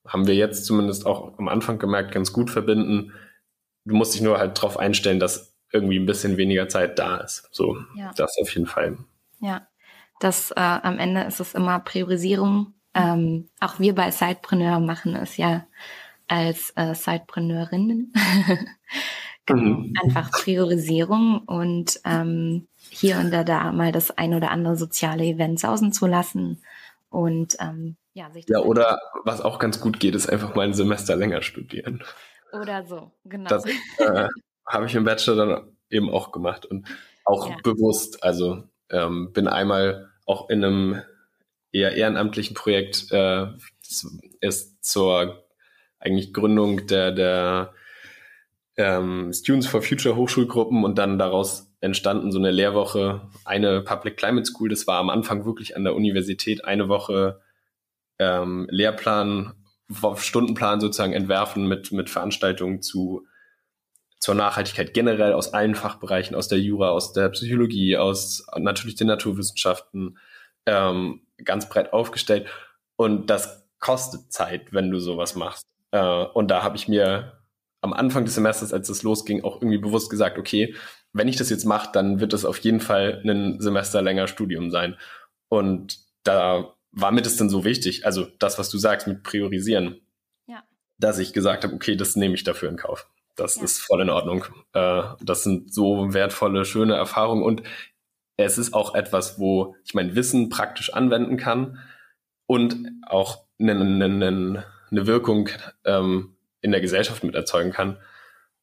haben 0.07 0.29
wir 0.29 0.37
jetzt 0.37 0.65
zumindest 0.65 1.07
auch 1.07 1.37
am 1.41 1.49
Anfang 1.49 1.81
gemerkt, 1.81 2.13
ganz 2.13 2.33
gut 2.33 2.53
verbinden. 2.53 3.13
Du 3.85 3.97
musst 3.97 4.15
dich 4.15 4.21
nur 4.21 4.39
halt 4.39 4.57
darauf 4.57 4.79
einstellen, 4.79 5.19
dass 5.19 5.57
irgendwie 5.73 5.99
ein 5.99 6.07
bisschen 6.07 6.37
weniger 6.37 6.69
Zeit 6.69 7.01
da 7.01 7.17
ist. 7.17 7.49
So, 7.51 7.79
ja. 7.97 8.13
das 8.15 8.39
auf 8.41 8.55
jeden 8.55 8.69
Fall. 8.69 8.97
Ja, 9.41 9.67
das 10.21 10.53
äh, 10.53 10.61
am 10.61 11.01
Ende 11.01 11.23
ist 11.23 11.41
es 11.41 11.55
immer 11.55 11.81
Priorisierung. 11.81 12.75
Ähm, 12.95 13.49
auch 13.59 13.81
wir 13.81 13.97
bei 13.97 14.13
Sidepreneur 14.13 14.79
machen 14.79 15.17
es 15.17 15.37
ja 15.37 15.67
als 16.29 16.73
äh, 16.77 16.95
Sidepreneurinnen. 16.95 18.13
genau, 19.47 19.63
mhm. 19.63 19.95
Einfach 20.03 20.31
Priorisierung 20.31 21.41
und 21.41 22.01
ähm, 22.05 22.67
hier 22.91 23.19
und 23.19 23.31
da, 23.31 23.45
da 23.45 23.73
mal 23.73 23.93
das 23.93 24.11
ein 24.11 24.35
oder 24.35 24.51
andere 24.51 24.77
soziale 24.77 25.25
Event 25.25 25.61
sausen 25.61 25.93
zu 25.93 26.07
lassen 26.07 26.63
und 27.11 27.57
ähm, 27.61 27.97
ja, 28.15 28.31
sich 28.31 28.47
ja 28.49 28.59
oder 28.61 28.99
was 29.25 29.41
auch 29.41 29.59
ganz 29.59 29.81
gut 29.81 30.01
geht, 30.01 30.15
ist 30.15 30.29
einfach 30.29 30.55
mal 30.55 30.67
ein 30.67 30.75
Semester 30.75 31.17
länger 31.17 31.43
studieren. 31.43 32.03
Oder 32.53 32.85
so, 32.85 33.13
genau. 33.25 33.49
Das 33.49 33.65
äh, 33.65 34.29
habe 34.67 34.87
ich 34.87 34.95
im 34.95 35.05
Bachelor 35.05 35.37
dann 35.37 35.77
eben 35.89 36.11
auch 36.11 36.33
gemacht 36.33 36.67
und 36.67 36.87
auch 37.25 37.49
ja. 37.49 37.57
bewusst. 37.63 38.23
Also 38.23 38.65
ähm, 38.91 39.33
bin 39.33 39.49
einmal 39.49 40.11
auch 40.27 40.51
in 40.51 40.65
einem 40.65 41.03
eher 41.73 41.97
ehrenamtlichen 41.97 42.55
Projekt 42.55 43.11
äh, 43.11 43.47
ist 44.41 44.85
zur 44.85 45.45
eigentlich 46.03 46.33
Gründung 46.33 46.87
der 46.87 47.13
der 47.13 47.75
ähm, 48.77 49.33
Students 49.33 49.67
for 49.67 49.83
Future 49.83 50.17
Hochschulgruppen 50.17 50.85
und 50.85 50.99
dann 50.99 51.19
daraus 51.19 51.73
entstanden 51.81 52.31
so 52.33 52.39
eine 52.39 52.51
Lehrwoche, 52.51 53.29
eine 53.45 53.83
Public 53.83 54.17
Climate 54.17 54.47
School. 54.47 54.69
Das 54.69 54.87
war 54.87 54.99
am 54.99 55.11
Anfang 55.11 55.45
wirklich 55.45 55.77
an 55.77 55.85
der 55.85 55.95
Universität 55.95 56.65
eine 56.65 56.89
Woche 56.89 57.41
ähm, 58.19 58.67
Lehrplan, 58.71 59.55
Stundenplan 60.17 60.81
sozusagen 60.81 61.13
entwerfen 61.13 61.67
mit, 61.67 61.93
mit 61.93 62.09
Veranstaltungen 62.09 62.81
zu, 62.83 63.27
zur 64.19 64.35
Nachhaltigkeit 64.35 64.95
generell 64.95 65.33
aus 65.33 65.53
allen 65.53 65.75
Fachbereichen, 65.75 66.37
aus 66.37 66.49
der 66.49 66.61
Jura, 66.61 66.91
aus 66.91 67.13
der 67.13 67.29
Psychologie, 67.31 67.97
aus 67.97 68.47
natürlich 68.57 68.95
den 68.95 69.09
Naturwissenschaften, 69.09 70.19
ähm, 70.67 71.27
ganz 71.45 71.69
breit 71.69 71.93
aufgestellt. 71.93 72.49
Und 72.97 73.29
das 73.29 73.67
kostet 73.81 74.33
Zeit, 74.33 74.73
wenn 74.73 74.91
du 74.91 75.01
sowas 75.01 75.35
machst. 75.35 75.72
Äh, 75.93 76.25
und 76.35 76.51
da 76.51 76.63
habe 76.63 76.77
ich 76.77 76.89
mir 76.89 77.41
am 77.81 77.93
Anfang 77.93 78.25
des 78.25 78.35
Semesters, 78.35 78.73
als 78.73 78.89
es 78.89 79.03
losging, 79.03 79.45
auch 79.45 79.57
irgendwie 79.57 79.79
bewusst 79.79 80.11
gesagt, 80.11 80.39
okay, 80.39 80.75
wenn 81.13 81.29
ich 81.29 81.37
das 81.37 81.51
jetzt 81.51 81.65
mache, 81.65 81.91
dann 81.93 82.21
wird 82.21 82.33
es 82.33 82.45
auf 82.45 82.59
jeden 82.59 82.81
Fall 82.81 83.23
ein 83.25 83.61
Semester 83.61 84.03
länger 84.03 84.27
Studium 84.27 84.71
sein. 84.71 84.97
Und 85.49 85.99
da 86.23 86.75
war 86.93 87.11
mir 87.11 87.23
das 87.23 87.37
dann 87.37 87.51
so 87.51 87.65
wichtig, 87.65 88.07
also 88.07 88.27
das, 88.39 88.59
was 88.59 88.71
du 88.71 88.79
sagst 88.79 89.07
mit 89.07 89.23
Priorisieren, 89.23 90.01
ja. 90.47 90.63
dass 90.99 91.19
ich 91.19 91.33
gesagt 91.33 91.65
habe, 91.65 91.75
okay, 91.75 91.97
das 91.97 92.17
nehme 92.17 92.35
ich 92.35 92.45
dafür 92.45 92.69
in 92.69 92.77
Kauf. 92.77 93.11
Das 93.35 93.57
ja. 93.57 93.63
ist 93.63 93.79
voll 93.79 94.03
in 94.03 94.11
Ordnung. 94.11 94.45
Äh, 94.73 95.03
das 95.21 95.43
sind 95.43 95.73
so 95.73 96.13
wertvolle, 96.15 96.65
schöne 96.65 96.95
Erfahrungen 96.95 97.43
und 97.43 97.63
es 98.37 98.59
ist 98.59 98.75
auch 98.75 98.95
etwas, 98.95 99.39
wo 99.39 99.77
ich 99.85 99.95
mein 99.95 100.15
Wissen 100.15 100.49
praktisch 100.49 100.93
anwenden 100.93 101.37
kann 101.37 101.79
und 102.47 102.77
auch 103.07 103.45
eine, 103.59 103.73
eine, 103.73 104.65
eine 104.93 105.07
Wirkung 105.07 105.49
ähm, 105.85 106.37
in 106.61 106.71
der 106.71 106.81
Gesellschaft 106.81 107.25
mit 107.25 107.35
erzeugen 107.35 107.73
kann. 107.73 107.97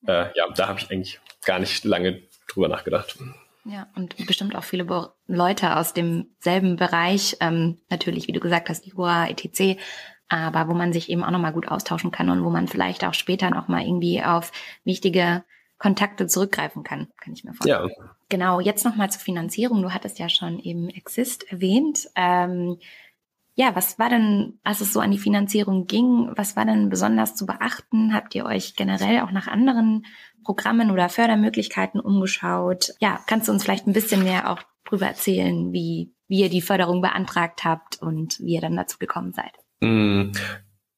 Äh, 0.08 0.28
ja, 0.36 0.46
da 0.56 0.68
habe 0.68 0.80
ich 0.80 0.90
eigentlich 0.90 1.20
gar 1.44 1.60
nicht 1.60 1.84
lange 1.84 2.22
drüber 2.48 2.70
nachgedacht. 2.70 3.18
Ja, 3.66 3.88
und 3.96 4.16
bestimmt 4.26 4.56
auch 4.56 4.64
viele 4.64 4.86
Bo 4.86 5.10
Leute 5.28 5.76
aus 5.76 5.94
demselben 5.94 6.78
Bereich, 6.78 7.38
ähm, 7.42 7.80
natürlich, 7.90 8.28
wie 8.28 8.32
du 8.32 8.40
gesagt 8.40 8.70
hast, 8.70 8.86
Jura, 8.86 9.28
etc., 9.28 9.78
aber 10.30 10.68
wo 10.68 10.76
man 10.76 10.94
sich 10.94 11.10
eben 11.10 11.24
auch 11.24 11.32
nochmal 11.32 11.54
gut 11.54 11.68
austauschen 11.68 12.12
kann 12.12 12.30
und 12.30 12.44
wo 12.44 12.52
man 12.52 12.68
vielleicht 12.68 13.04
auch 13.04 13.16
später 13.16 13.50
nochmal 13.50 13.82
irgendwie 13.84 14.24
auf 14.24 14.52
wichtige 14.84 15.44
Kontakte 15.80 16.28
zurückgreifen 16.28 16.84
kann, 16.84 17.08
kann 17.20 17.34
ich 17.34 17.44
mir 17.44 17.54
vorstellen. 17.54 17.90
Ja. 17.98 18.16
Genau, 18.30 18.60
jetzt 18.60 18.86
nochmal 18.86 19.10
zur 19.10 19.22
Finanzierung. 19.22 19.82
Du 19.82 19.92
hattest 19.92 20.20
ja 20.20 20.30
schon 20.30 20.60
eben 20.60 20.90
Exist 20.90 21.52
erwähnt. 21.52 22.08
Ähm, 22.16 22.78
ja, 23.60 23.76
was 23.76 24.00
war 24.00 24.10
denn, 24.10 24.58
als 24.64 24.80
es 24.80 24.94
so 24.94 25.02
an 25.02 25.12
die 25.12 25.18
Finanzierung 25.18 25.86
ging, 25.86 26.32
was 26.34 26.56
war 26.56 26.64
denn 26.64 26.88
besonders 26.88 27.36
zu 27.36 27.46
beachten? 27.46 28.14
Habt 28.14 28.34
ihr 28.34 28.46
euch 28.46 28.78
generell 28.78 29.20
auch 29.20 29.32
nach 29.32 29.50
anderen 29.50 30.06
Programmen 30.46 30.92
oder 30.92 31.10
Fördermöglichkeiten 31.10 32.00
umgeschaut? 32.00 32.92
Ja, 33.02 33.20
kannst 33.28 33.50
du 33.50 33.52
uns 33.52 33.66
vielleicht 33.66 33.86
ein 33.86 33.92
bisschen 33.92 34.24
mehr 34.24 34.50
auch 34.50 34.62
drüber 34.86 35.08
erzählen, 35.08 35.74
wie, 35.74 36.16
wie 36.30 36.40
ihr 36.40 36.50
die 36.50 36.62
Förderung 36.62 37.02
beantragt 37.02 37.66
habt 37.66 38.02
und 38.02 38.40
wie 38.40 38.54
ihr 38.54 38.62
dann 38.62 38.78
dazu 38.78 38.98
gekommen 38.98 39.34
seid? 39.34 39.52
Mm, 39.82 40.32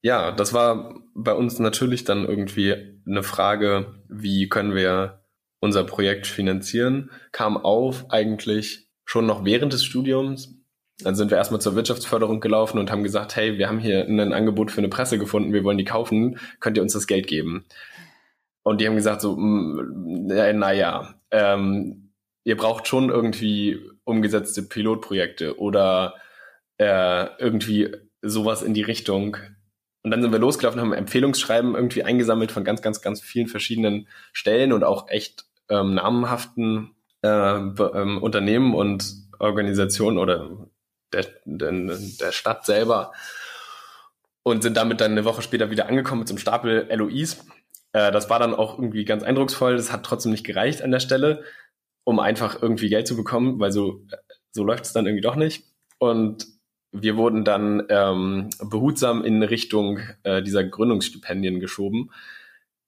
ja, 0.00 0.30
das 0.30 0.54
war 0.54 1.00
bei 1.16 1.34
uns 1.34 1.58
natürlich 1.58 2.04
dann 2.04 2.24
irgendwie 2.24 2.76
eine 3.04 3.24
Frage, 3.24 4.00
wie 4.08 4.48
können 4.48 4.76
wir 4.76 5.24
unser 5.58 5.82
Projekt 5.82 6.28
finanzieren, 6.28 7.10
kam 7.32 7.56
auf 7.56 8.08
eigentlich 8.12 8.88
schon 9.04 9.26
noch 9.26 9.44
während 9.44 9.72
des 9.72 9.82
Studiums, 9.82 10.61
dann 11.04 11.14
sind 11.14 11.30
wir 11.30 11.38
erstmal 11.38 11.60
zur 11.60 11.74
Wirtschaftsförderung 11.74 12.40
gelaufen 12.40 12.78
und 12.78 12.90
haben 12.90 13.02
gesagt, 13.02 13.36
hey, 13.36 13.58
wir 13.58 13.68
haben 13.68 13.78
hier 13.78 14.06
ein 14.06 14.32
Angebot 14.32 14.70
für 14.70 14.78
eine 14.78 14.88
Presse 14.88 15.18
gefunden, 15.18 15.52
wir 15.52 15.64
wollen 15.64 15.78
die 15.78 15.84
kaufen, 15.84 16.38
könnt 16.60 16.76
ihr 16.76 16.82
uns 16.82 16.92
das 16.92 17.06
Geld 17.06 17.26
geben? 17.26 17.64
Und 18.62 18.80
die 18.80 18.86
haben 18.86 18.96
gesagt 18.96 19.20
so, 19.20 19.36
mm, 19.36 20.26
naja, 20.26 21.14
ähm, 21.30 22.12
ihr 22.44 22.56
braucht 22.56 22.88
schon 22.88 23.10
irgendwie 23.10 23.80
umgesetzte 24.04 24.62
Pilotprojekte 24.62 25.58
oder 25.58 26.14
äh, 26.78 27.26
irgendwie 27.38 27.94
sowas 28.20 28.62
in 28.62 28.74
die 28.74 28.82
Richtung. 28.82 29.36
Und 30.02 30.10
dann 30.10 30.22
sind 30.22 30.32
wir 30.32 30.38
losgelaufen, 30.38 30.80
haben 30.80 30.92
Empfehlungsschreiben 30.92 31.74
irgendwie 31.74 32.02
eingesammelt 32.02 32.52
von 32.52 32.64
ganz, 32.64 32.82
ganz, 32.82 33.00
ganz 33.00 33.20
vielen 33.20 33.46
verschiedenen 33.46 34.08
Stellen 34.32 34.72
und 34.72 34.84
auch 34.84 35.08
echt 35.08 35.44
ähm, 35.68 35.94
namenhaften 35.94 36.90
äh, 37.22 37.28
ähm, 37.28 38.18
Unternehmen 38.20 38.74
und 38.74 39.04
Organisationen 39.38 40.18
oder 40.18 40.68
der, 41.12 41.26
der, 41.44 41.72
der 42.20 42.32
Stadt 42.32 42.66
selber 42.66 43.12
und 44.42 44.62
sind 44.62 44.76
damit 44.76 45.00
dann 45.00 45.12
eine 45.12 45.24
Woche 45.24 45.42
später 45.42 45.70
wieder 45.70 45.88
angekommen 45.88 46.20
mit 46.20 46.28
so 46.28 46.32
einem 46.32 46.38
Stapel 46.38 46.88
LOIs. 46.90 47.44
Äh, 47.92 48.10
das 48.12 48.28
war 48.30 48.38
dann 48.38 48.54
auch 48.54 48.78
irgendwie 48.78 49.04
ganz 49.04 49.22
eindrucksvoll. 49.22 49.76
Das 49.76 49.92
hat 49.92 50.04
trotzdem 50.04 50.32
nicht 50.32 50.44
gereicht 50.44 50.82
an 50.82 50.90
der 50.90 51.00
Stelle, 51.00 51.44
um 52.04 52.18
einfach 52.18 52.60
irgendwie 52.60 52.88
Geld 52.88 53.06
zu 53.06 53.16
bekommen, 53.16 53.60
weil 53.60 53.72
so, 53.72 54.04
so 54.50 54.64
läuft 54.64 54.84
es 54.84 54.92
dann 54.92 55.06
irgendwie 55.06 55.22
doch 55.22 55.36
nicht. 55.36 55.64
Und 55.98 56.46
wir 56.90 57.16
wurden 57.16 57.44
dann 57.44 57.84
ähm, 57.88 58.50
behutsam 58.60 59.24
in 59.24 59.42
Richtung 59.42 60.00
äh, 60.24 60.42
dieser 60.42 60.64
Gründungsstipendien 60.64 61.58
geschoben. 61.60 62.10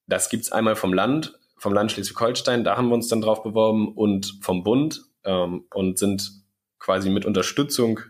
Das 0.06 0.28
gibt's 0.28 0.52
einmal 0.52 0.76
vom 0.76 0.92
Land, 0.92 1.38
vom 1.56 1.72
Land 1.72 1.92
Schleswig-Holstein, 1.92 2.64
da 2.64 2.76
haben 2.76 2.88
wir 2.88 2.94
uns 2.94 3.08
dann 3.08 3.22
drauf 3.22 3.42
beworben 3.42 3.94
und 3.94 4.38
vom 4.42 4.62
Bund 4.62 5.04
ähm, 5.24 5.64
und 5.72 5.98
sind 5.98 6.42
quasi 6.78 7.08
mit 7.08 7.24
Unterstützung 7.24 8.00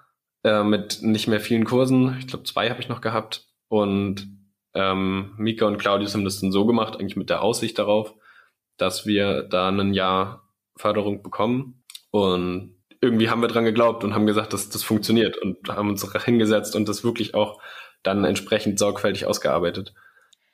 äh, 0.48 0.64
mit 0.64 1.00
nicht 1.02 1.28
mehr 1.28 1.40
vielen 1.40 1.66
Kursen. 1.66 2.18
Ich 2.20 2.28
glaube, 2.28 2.46
zwei 2.46 2.70
habe 2.70 2.80
ich 2.80 2.90
noch 2.90 3.02
gehabt. 3.02 3.46
Und 3.68 4.28
ähm, 4.74 5.34
Mika 5.38 5.66
und 5.66 5.78
Claudius 5.78 6.14
haben 6.14 6.24
das 6.24 6.40
dann 6.40 6.52
so 6.52 6.66
gemacht, 6.66 7.00
eigentlich 7.00 7.18
mit 7.18 7.30
der 7.30 7.42
Aussicht 7.42 7.78
darauf, 7.78 8.14
dass 8.78 9.06
wir 9.06 9.44
da 9.44 9.70
ein 9.70 9.94
Jahr 9.94 10.44
Förderung 10.78 11.22
bekommen. 11.22 11.84
Und 12.12 12.76
irgendwie 13.02 13.30
haben 13.30 13.42
wir 13.42 13.50
dran 13.50 13.66
geglaubt 13.66 14.04
und 14.04 14.14
haben 14.14 14.26
gesagt, 14.26 14.54
dass 14.54 14.70
das 14.70 14.84
funktioniert 14.84 15.38
und 15.38 15.58
haben 15.70 15.90
uns 15.90 16.10
hingesetzt 16.24 16.76
und 16.76 16.88
das 16.88 17.04
wirklich 17.04 17.36
auch 17.36 17.62
dann 18.04 18.24
entsprechend 18.24 18.80
sorgfältig 18.80 19.26
ausgearbeitet. 19.26 19.94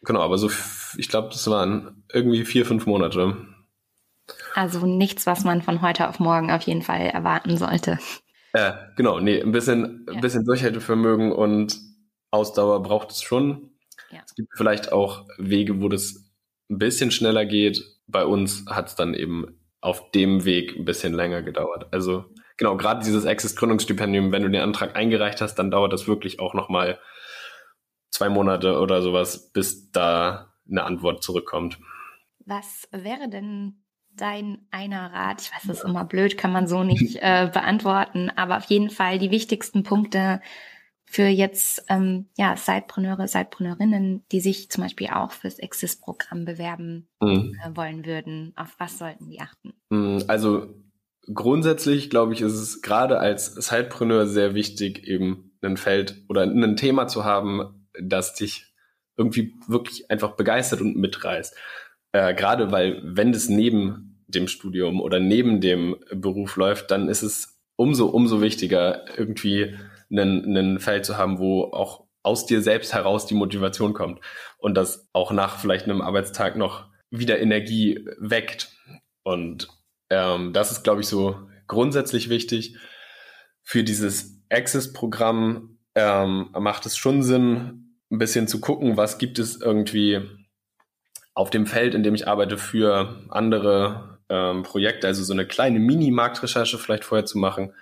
Genau, 0.01 0.21
aber 0.21 0.37
so, 0.37 0.49
ich 0.97 1.07
glaube, 1.07 1.29
das 1.29 1.49
waren 1.49 2.03
irgendwie 2.11 2.43
vier, 2.43 2.65
fünf 2.65 2.85
Monate. 2.85 3.37
Also 4.55 4.85
nichts, 4.85 5.25
was 5.25 5.43
man 5.43 5.61
von 5.61 5.81
heute 5.81 6.09
auf 6.09 6.19
morgen 6.19 6.51
auf 6.51 6.63
jeden 6.63 6.81
Fall 6.81 7.01
erwarten 7.01 7.57
sollte. 7.57 7.99
Äh, 8.53 8.73
genau, 8.95 9.19
nee, 9.19 9.41
ein 9.41 9.51
bisschen, 9.51 10.05
ja. 10.07 10.13
ein 10.13 10.21
bisschen 10.21 10.45
Durchhaltevermögen 10.45 11.31
und 11.31 11.79
Ausdauer 12.31 12.81
braucht 12.83 13.11
es 13.11 13.21
schon. 13.21 13.71
Ja. 14.11 14.21
Es 14.25 14.35
gibt 14.35 14.49
vielleicht 14.55 14.91
auch 14.91 15.27
Wege, 15.37 15.81
wo 15.81 15.89
das 15.89 16.31
ein 16.69 16.77
bisschen 16.77 17.11
schneller 17.11 17.45
geht. 17.45 17.83
Bei 18.07 18.25
uns 18.25 18.65
hat 18.67 18.87
es 18.87 18.95
dann 18.95 19.13
eben 19.15 19.59
auf 19.81 20.11
dem 20.11 20.45
Weg 20.45 20.75
ein 20.75 20.85
bisschen 20.85 21.13
länger 21.13 21.41
gedauert. 21.41 21.87
Also 21.91 22.25
genau, 22.57 22.77
gerade 22.77 23.03
dieses 23.03 23.25
Access-Gründungsstipendium, 23.25 24.31
wenn 24.31 24.43
du 24.43 24.49
den 24.49 24.61
Antrag 24.61 24.95
eingereicht 24.95 25.41
hast, 25.41 25.55
dann 25.55 25.71
dauert 25.71 25.91
das 25.91 26.07
wirklich 26.07 26.39
auch 26.39 26.53
nochmal 26.53 26.99
zwei 28.11 28.29
Monate 28.29 28.79
oder 28.79 29.01
sowas, 29.01 29.51
bis 29.51 29.91
da 29.91 30.53
eine 30.69 30.83
Antwort 30.83 31.23
zurückkommt. 31.23 31.79
Was 32.45 32.87
wäre 32.91 33.29
denn 33.29 33.82
dein 34.17 34.59
einer 34.71 35.11
Rat? 35.11 35.41
Ich 35.41 35.51
weiß, 35.51 35.63
das 35.67 35.77
ist 35.79 35.85
immer 35.85 36.05
blöd, 36.05 36.37
kann 36.37 36.51
man 36.51 36.67
so 36.67 36.83
nicht 36.83 37.17
äh, 37.21 37.49
beantworten, 37.51 38.31
aber 38.35 38.57
auf 38.57 38.65
jeden 38.65 38.89
Fall 38.89 39.19
die 39.19 39.31
wichtigsten 39.31 39.83
Punkte 39.83 40.41
für 41.05 41.27
jetzt 41.27 41.85
ähm, 41.89 42.27
ja 42.37 42.57
Sidepreneure, 42.57 43.27
Sidepreneurinnen, 43.27 44.25
die 44.31 44.39
sich 44.39 44.71
zum 44.71 44.83
Beispiel 44.83 45.09
auch 45.09 45.31
fürs 45.31 45.59
Exist-Programm 45.59 46.45
bewerben 46.45 47.07
mhm. 47.21 47.55
äh, 47.63 47.75
wollen 47.75 48.05
würden. 48.05 48.53
Auf 48.55 48.75
was 48.79 48.97
sollten 48.97 49.29
die 49.29 49.39
achten? 49.39 49.73
Mhm, 49.89 50.23
also 50.27 50.73
grundsätzlich 51.31 52.09
glaube 52.09 52.33
ich, 52.33 52.41
ist 52.41 52.53
es 52.53 52.81
gerade 52.81 53.19
als 53.19 53.53
Sidepreneur 53.53 54.25
sehr 54.25 54.55
wichtig, 54.55 55.07
eben 55.07 55.51
ein 55.61 55.77
Feld 55.77 56.23
oder 56.29 56.41
ein 56.41 56.75
Thema 56.77 57.07
zu 57.07 57.23
haben, 57.23 57.87
das 58.01 58.33
dich 58.33 58.73
irgendwie 59.15 59.53
wirklich 59.67 60.09
einfach 60.09 60.35
begeistert 60.35 60.81
und 60.81 60.97
mitreißt. 60.97 61.55
Äh, 62.13 62.33
Gerade 62.33 62.71
weil, 62.71 63.01
wenn 63.03 63.33
das 63.33 63.49
neben 63.49 64.23
dem 64.27 64.47
Studium 64.47 65.01
oder 65.01 65.19
neben 65.19 65.59
dem 65.59 65.97
Beruf 66.11 66.55
läuft, 66.55 66.91
dann 66.91 67.09
ist 67.09 67.23
es 67.23 67.59
umso, 67.75 68.07
umso 68.07 68.41
wichtiger, 68.41 69.05
irgendwie 69.17 69.75
ein 70.11 70.79
Feld 70.79 71.05
zu 71.05 71.17
haben, 71.17 71.39
wo 71.39 71.63
auch 71.65 72.05
aus 72.21 72.45
dir 72.45 72.61
selbst 72.61 72.93
heraus 72.93 73.25
die 73.25 73.33
Motivation 73.33 73.93
kommt 73.93 74.21
und 74.57 74.75
das 74.75 75.09
auch 75.11 75.31
nach 75.31 75.59
vielleicht 75.59 75.85
einem 75.85 76.01
Arbeitstag 76.01 76.55
noch 76.55 76.87
wieder 77.09 77.39
Energie 77.39 78.07
weckt. 78.17 78.71
Und 79.23 79.67
ähm, 80.09 80.53
das 80.53 80.71
ist, 80.71 80.83
glaube 80.83 81.01
ich, 81.01 81.07
so 81.07 81.35
grundsätzlich 81.67 82.29
wichtig. 82.29 82.77
Für 83.61 83.83
dieses 83.83 84.41
Access-Programm 84.49 85.79
ähm, 85.95 86.49
macht 86.57 86.85
es 86.85 86.97
schon 86.97 87.23
Sinn, 87.23 87.97
ein 88.11 88.19
bisschen 88.19 88.47
zu 88.47 88.61
gucken, 88.61 88.97
was 88.97 89.17
gibt 89.17 89.39
es 89.39 89.59
irgendwie 89.59 90.21
auf 91.33 91.49
dem 91.49 91.65
Feld, 91.65 91.95
in 91.95 92.03
dem 92.03 92.15
ich 92.15 92.27
arbeite, 92.27 92.57
für 92.57 93.21
andere 93.29 94.19
ähm, 94.29 94.63
Projekte, 94.63 95.07
also 95.07 95.23
so 95.23 95.33
eine 95.33 95.47
kleine 95.47 95.79
Mini-Marktrecherche 95.79 96.77
vielleicht 96.77 97.05
vorher 97.05 97.25
zu 97.25 97.37
machen 97.37 97.73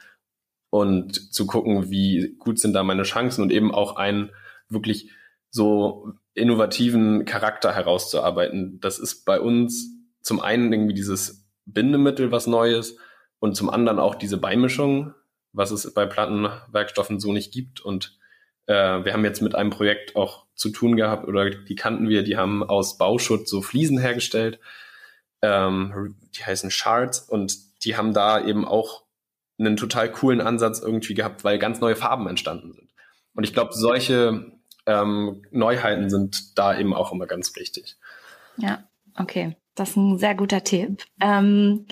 und 0.70 1.34
zu 1.34 1.46
gucken, 1.46 1.90
wie 1.92 2.36
gut 2.40 2.60
sind 2.60 2.74
da 2.74 2.84
meine 2.84 3.04
Chancen 3.04 3.42
und 3.42 3.52
eben 3.52 3.74
auch 3.74 3.98
einen 3.98 4.32
wirklich 4.70 5.12
so 5.50 6.14
innovativen 6.34 7.26
Charakter 7.26 7.74
herauszuarbeiten. 7.74 8.80
Das 8.80 9.00
ist 9.00 9.26
bei 9.26 9.40
uns 9.40 9.90
zum 10.22 10.40
einen 10.40 10.72
irgendwie 10.72 10.94
dieses 10.94 11.46
Bindemittel, 11.66 12.32
was 12.32 12.48
neu 12.48 12.76
ist, 12.76 12.98
und 13.40 13.56
zum 13.56 13.70
anderen 13.70 14.00
auch 14.00 14.16
diese 14.16 14.38
Beimischung, 14.38 15.14
was 15.52 15.72
es 15.72 15.94
bei 15.94 16.06
Plattenwerkstoffen 16.06 17.20
so 17.20 17.34
nicht 17.34 17.52
gibt. 17.52 17.82
Und 17.82 18.18
äh, 18.72 19.04
wir 19.04 19.12
haben 19.14 19.26
jetzt 19.26 19.42
mit 19.42 19.54
einem 19.54 19.70
Projekt 19.70 20.16
auch 20.16 20.46
zu 20.56 20.70
tun 20.70 20.96
gehabt 20.96 21.28
oder 21.28 21.50
die 21.50 21.76
kannten 21.76 22.08
wir, 22.08 22.24
die 22.24 22.38
haben 22.38 22.64
aus 22.64 22.98
Bauschutt 22.98 23.48
so 23.48 23.62
Fliesen 23.62 24.00
hergestellt. 24.00 24.60
Ähm, 25.42 26.16
die 26.36 26.46
heißen 26.46 26.72
Shards 26.72 27.20
und 27.20 27.84
die 27.84 27.98
haben 27.98 28.14
da 28.14 28.44
eben 28.44 28.66
auch 28.66 29.04
einen 29.60 29.76
total 29.76 30.10
coolen 30.12 30.40
Ansatz 30.40 30.80
irgendwie 30.80 31.14
gehabt, 31.14 31.44
weil 31.44 31.60
ganz 31.60 31.82
neue 31.82 31.96
Farben 31.96 32.28
entstanden 32.28 32.72
sind. 32.72 32.90
Und 33.34 33.44
ich 33.44 33.54
glaube, 33.54 33.74
solche 33.74 34.52
ähm, 34.86 35.44
Neuheiten 35.52 36.10
sind 36.10 36.58
da 36.58 36.78
eben 36.78 36.94
auch 36.94 37.12
immer 37.12 37.28
ganz 37.28 37.56
wichtig. 37.56 37.98
Ja, 38.58 38.84
okay. 39.18 39.58
Das 39.76 39.92
ist 39.92 39.98
ein 39.98 40.18
sehr 40.18 40.36
guter 40.36 40.64
Tipp. 40.64 41.04
Ähm, 41.22 41.88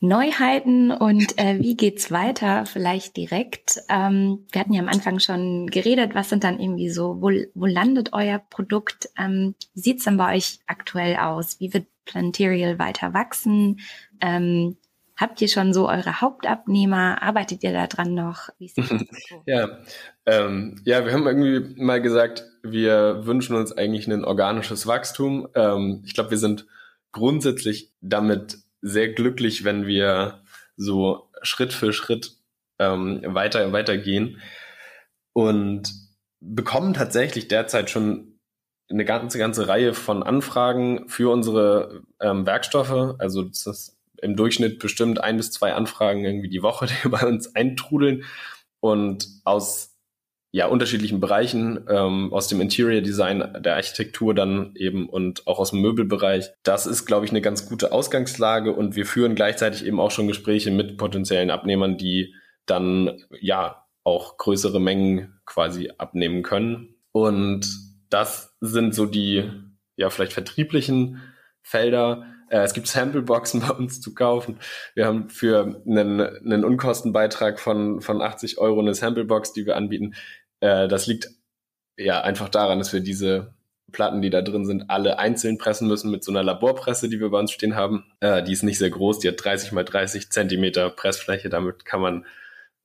Neuheiten 0.00 0.90
und 0.90 1.38
äh, 1.38 1.58
wie 1.60 1.76
geht's 1.76 2.10
weiter? 2.10 2.64
Vielleicht 2.64 3.18
direkt. 3.18 3.80
Ähm, 3.90 4.46
wir 4.50 4.62
hatten 4.62 4.72
ja 4.72 4.80
am 4.80 4.88
Anfang 4.88 5.18
schon 5.18 5.66
geredet. 5.66 6.14
Was 6.14 6.30
sind 6.30 6.42
dann 6.42 6.58
irgendwie 6.58 6.88
so? 6.88 7.20
Wo, 7.20 7.30
wo 7.54 7.66
landet 7.66 8.14
euer 8.14 8.38
Produkt? 8.38 9.10
Ähm, 9.18 9.54
wie 9.74 9.80
sieht's 9.80 10.04
denn 10.04 10.16
bei 10.16 10.36
euch 10.36 10.60
aktuell 10.66 11.16
aus? 11.16 11.60
Wie 11.60 11.74
wird 11.74 11.86
Planterial 12.06 12.78
weiter 12.78 13.12
wachsen? 13.12 13.80
Ähm, 14.22 14.78
habt 15.16 15.42
ihr 15.42 15.48
schon 15.48 15.74
so 15.74 15.86
eure 15.86 16.22
Hauptabnehmer? 16.22 17.22
Arbeitet 17.22 17.62
ihr 17.62 17.74
da 17.74 17.86
dran 17.86 18.14
noch? 18.14 18.48
ja, 19.46 19.80
ähm, 20.24 20.80
ja, 20.84 21.04
wir 21.04 21.12
haben 21.12 21.26
irgendwie 21.26 21.78
mal 21.78 22.00
gesagt, 22.00 22.44
wir 22.62 23.26
wünschen 23.26 23.54
uns 23.54 23.70
eigentlich 23.70 24.08
ein 24.08 24.24
organisches 24.24 24.86
Wachstum. 24.86 25.46
Ähm, 25.54 26.02
ich 26.06 26.14
glaube, 26.14 26.30
wir 26.30 26.38
sind 26.38 26.66
grundsätzlich 27.12 27.92
damit 28.00 28.58
sehr 28.82 29.08
glücklich, 29.12 29.64
wenn 29.64 29.86
wir 29.86 30.42
so 30.76 31.30
Schritt 31.42 31.72
für 31.72 31.92
Schritt 31.92 32.36
ähm, 32.78 33.22
weiter 33.24 33.72
weitergehen 33.72 34.40
und 35.32 35.92
bekommen 36.40 36.94
tatsächlich 36.94 37.48
derzeit 37.48 37.90
schon 37.90 38.38
eine 38.90 39.04
ganze 39.04 39.38
ganze 39.38 39.68
Reihe 39.68 39.94
von 39.94 40.22
Anfragen 40.22 41.08
für 41.08 41.30
unsere 41.30 42.02
ähm, 42.20 42.46
Werkstoffe. 42.46 43.14
Also 43.18 43.42
das 43.42 43.66
ist 43.66 43.98
im 44.22 44.36
Durchschnitt 44.36 44.78
bestimmt 44.78 45.22
ein 45.22 45.36
bis 45.36 45.52
zwei 45.52 45.74
Anfragen 45.74 46.24
irgendwie 46.24 46.48
die 46.48 46.62
Woche, 46.62 46.86
die 47.04 47.08
bei 47.08 47.26
uns 47.26 47.54
eintrudeln 47.54 48.24
und 48.80 49.28
aus 49.44 49.89
ja, 50.52 50.66
unterschiedlichen 50.66 51.20
Bereichen, 51.20 51.86
ähm, 51.88 52.32
aus 52.32 52.48
dem 52.48 52.60
Interior 52.60 53.02
Design, 53.02 53.56
der 53.60 53.76
Architektur 53.76 54.34
dann 54.34 54.72
eben 54.74 55.08
und 55.08 55.46
auch 55.46 55.58
aus 55.58 55.70
dem 55.70 55.80
Möbelbereich. 55.80 56.50
Das 56.64 56.86
ist, 56.86 57.06
glaube 57.06 57.24
ich, 57.24 57.30
eine 57.30 57.40
ganz 57.40 57.68
gute 57.68 57.92
Ausgangslage 57.92 58.72
und 58.72 58.96
wir 58.96 59.06
führen 59.06 59.36
gleichzeitig 59.36 59.86
eben 59.86 60.00
auch 60.00 60.10
schon 60.10 60.26
Gespräche 60.26 60.70
mit 60.72 60.96
potenziellen 60.96 61.50
Abnehmern, 61.50 61.98
die 61.98 62.34
dann 62.66 63.22
ja 63.40 63.86
auch 64.02 64.38
größere 64.38 64.80
Mengen 64.80 65.40
quasi 65.46 65.90
abnehmen 65.98 66.42
können. 66.42 66.96
Und 67.12 67.68
das 68.08 68.56
sind 68.60 68.94
so 68.94 69.06
die 69.06 69.48
ja 69.96 70.10
vielleicht 70.10 70.32
vertrieblichen 70.32 71.20
Felder. 71.62 72.24
Äh, 72.50 72.58
es 72.58 72.74
gibt 72.74 72.86
Sampleboxen 72.86 73.60
bei 73.60 73.70
uns 73.70 74.00
zu 74.00 74.14
kaufen. 74.14 74.58
Wir 74.94 75.06
haben 75.06 75.30
für 75.30 75.82
einen, 75.86 76.20
einen 76.20 76.64
Unkostenbeitrag 76.64 77.58
von, 77.58 78.00
von 78.02 78.20
80 78.20 78.58
Euro 78.58 78.80
eine 78.80 78.94
Samplebox, 78.94 79.52
die 79.52 79.64
wir 79.64 79.76
anbieten. 79.76 80.14
Äh, 80.60 80.88
das 80.88 81.06
liegt 81.06 81.30
ja 81.96 82.20
einfach 82.20 82.48
daran, 82.48 82.78
dass 82.78 82.92
wir 82.92 83.00
diese 83.00 83.54
Platten, 83.92 84.22
die 84.22 84.30
da 84.30 84.42
drin 84.42 84.66
sind, 84.66 84.88
alle 84.88 85.18
einzeln 85.18 85.58
pressen 85.58 85.88
müssen 85.88 86.10
mit 86.10 86.22
so 86.22 86.30
einer 86.30 86.42
Laborpresse, 86.42 87.08
die 87.08 87.20
wir 87.20 87.30
bei 87.30 87.38
uns 87.38 87.52
stehen 87.52 87.76
haben. 87.76 88.04
Äh, 88.20 88.42
die 88.42 88.52
ist 88.52 88.62
nicht 88.62 88.78
sehr 88.78 88.90
groß, 88.90 89.20
die 89.20 89.28
hat 89.28 89.42
30 89.42 89.72
mal 89.72 89.84
30 89.84 90.30
Zentimeter 90.30 90.90
Pressfläche. 90.90 91.48
Damit 91.48 91.84
kann 91.84 92.00
man 92.00 92.26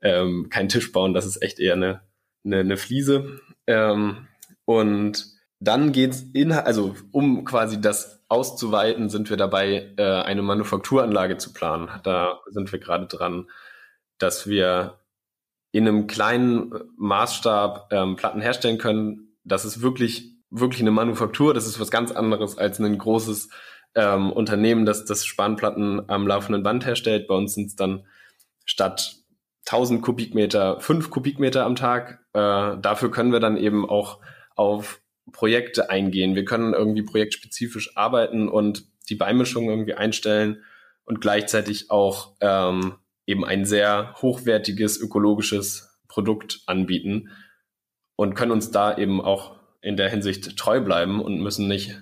ähm, 0.02 0.48
keinen 0.50 0.70
Tisch 0.70 0.92
bauen, 0.92 1.14
das 1.14 1.26
ist 1.26 1.42
echt 1.42 1.60
eher 1.60 1.74
eine, 1.74 2.02
eine, 2.44 2.60
eine 2.60 2.78
Fliese. 2.78 3.40
Ähm, 3.68 4.28
und 4.66 5.35
dann 5.60 5.92
geht's 5.92 6.22
in, 6.34 6.52
also 6.52 6.96
um 7.12 7.46
quasi 7.46 7.80
das 7.80 8.24
auszuweiten, 8.28 9.10
sind 9.10 9.30
wir 9.30 9.38
dabei, 9.38 9.94
äh, 9.98 10.04
eine 10.04 10.42
Manufakturanlage 10.42 11.38
zu 11.38 11.54
planen. 11.54 11.90
Da 12.04 12.40
sind 12.50 12.72
wir 12.72 12.80
gerade 12.80 13.08
dran, 13.08 13.50
dass 14.18 14.48
wir 14.48 15.00
in 15.72 15.88
einem 15.88 16.08
kleinen 16.08 16.74
Maßstab 16.98 17.90
ähm, 17.92 18.16
Platten 18.16 18.42
herstellen 18.42 18.78
können. 18.78 19.38
Das 19.44 19.66
ist 19.66 19.82
wirklich, 19.82 20.36
wirklich 20.50 20.82
eine 20.82 20.92
Manufaktur. 20.92 21.54
Das 21.54 21.68
ist 21.68 21.80
was 21.80 21.92
ganz 21.92 22.12
anderes 22.12 22.58
als 22.58 22.80
ein 22.80 22.98
großes 22.98 23.50
ähm, 23.96 24.32
Unternehmen, 24.32 24.86
das 24.86 25.06
das 25.06 25.26
Spanplatten 25.26 26.10
am 26.10 26.28
laufenden 26.28 26.64
Band 26.64 26.86
herstellt. 26.86 27.28
Bei 27.28 27.36
uns 27.36 27.54
sind 27.54 27.68
es 27.68 27.76
dann 27.76 28.06
statt 28.66 29.18
1000 29.68 30.02
Kubikmeter, 30.02 30.80
5 30.80 31.10
Kubikmeter 31.10 31.66
am 31.66 31.76
Tag. 31.76 32.20
Äh, 32.34 32.78
dafür 32.80 33.12
können 33.12 33.32
wir 33.32 33.40
dann 33.40 33.58
eben 33.58 33.90
auch 33.90 34.20
auf 34.56 35.02
Projekte 35.32 35.90
eingehen. 35.90 36.36
Wir 36.36 36.46
können 36.46 36.74
irgendwie 36.74 37.04
projektspezifisch 37.04 37.96
arbeiten 37.98 38.48
und 38.48 38.86
die 39.10 39.16
Beimischung 39.16 39.70
irgendwie 39.70 39.94
einstellen 39.94 40.64
und 41.04 41.22
gleichzeitig 41.22 41.92
auch 41.92 42.36
ähm, 42.42 42.96
eben 43.26 43.46
ein 43.46 43.66
sehr 43.66 44.16
hochwertiges 44.22 45.00
ökologisches 45.00 46.00
Produkt 46.08 46.62
anbieten 46.68 47.30
und 48.16 48.36
können 48.36 48.52
uns 48.52 48.72
da 48.72 48.98
eben 48.98 49.22
auch 49.22 49.60
in 49.82 49.98
der 49.98 50.10
Hinsicht 50.10 50.58
treu 50.58 50.82
bleiben 50.82 51.22
und 51.22 51.42
müssen 51.42 51.68
nicht 51.68 52.02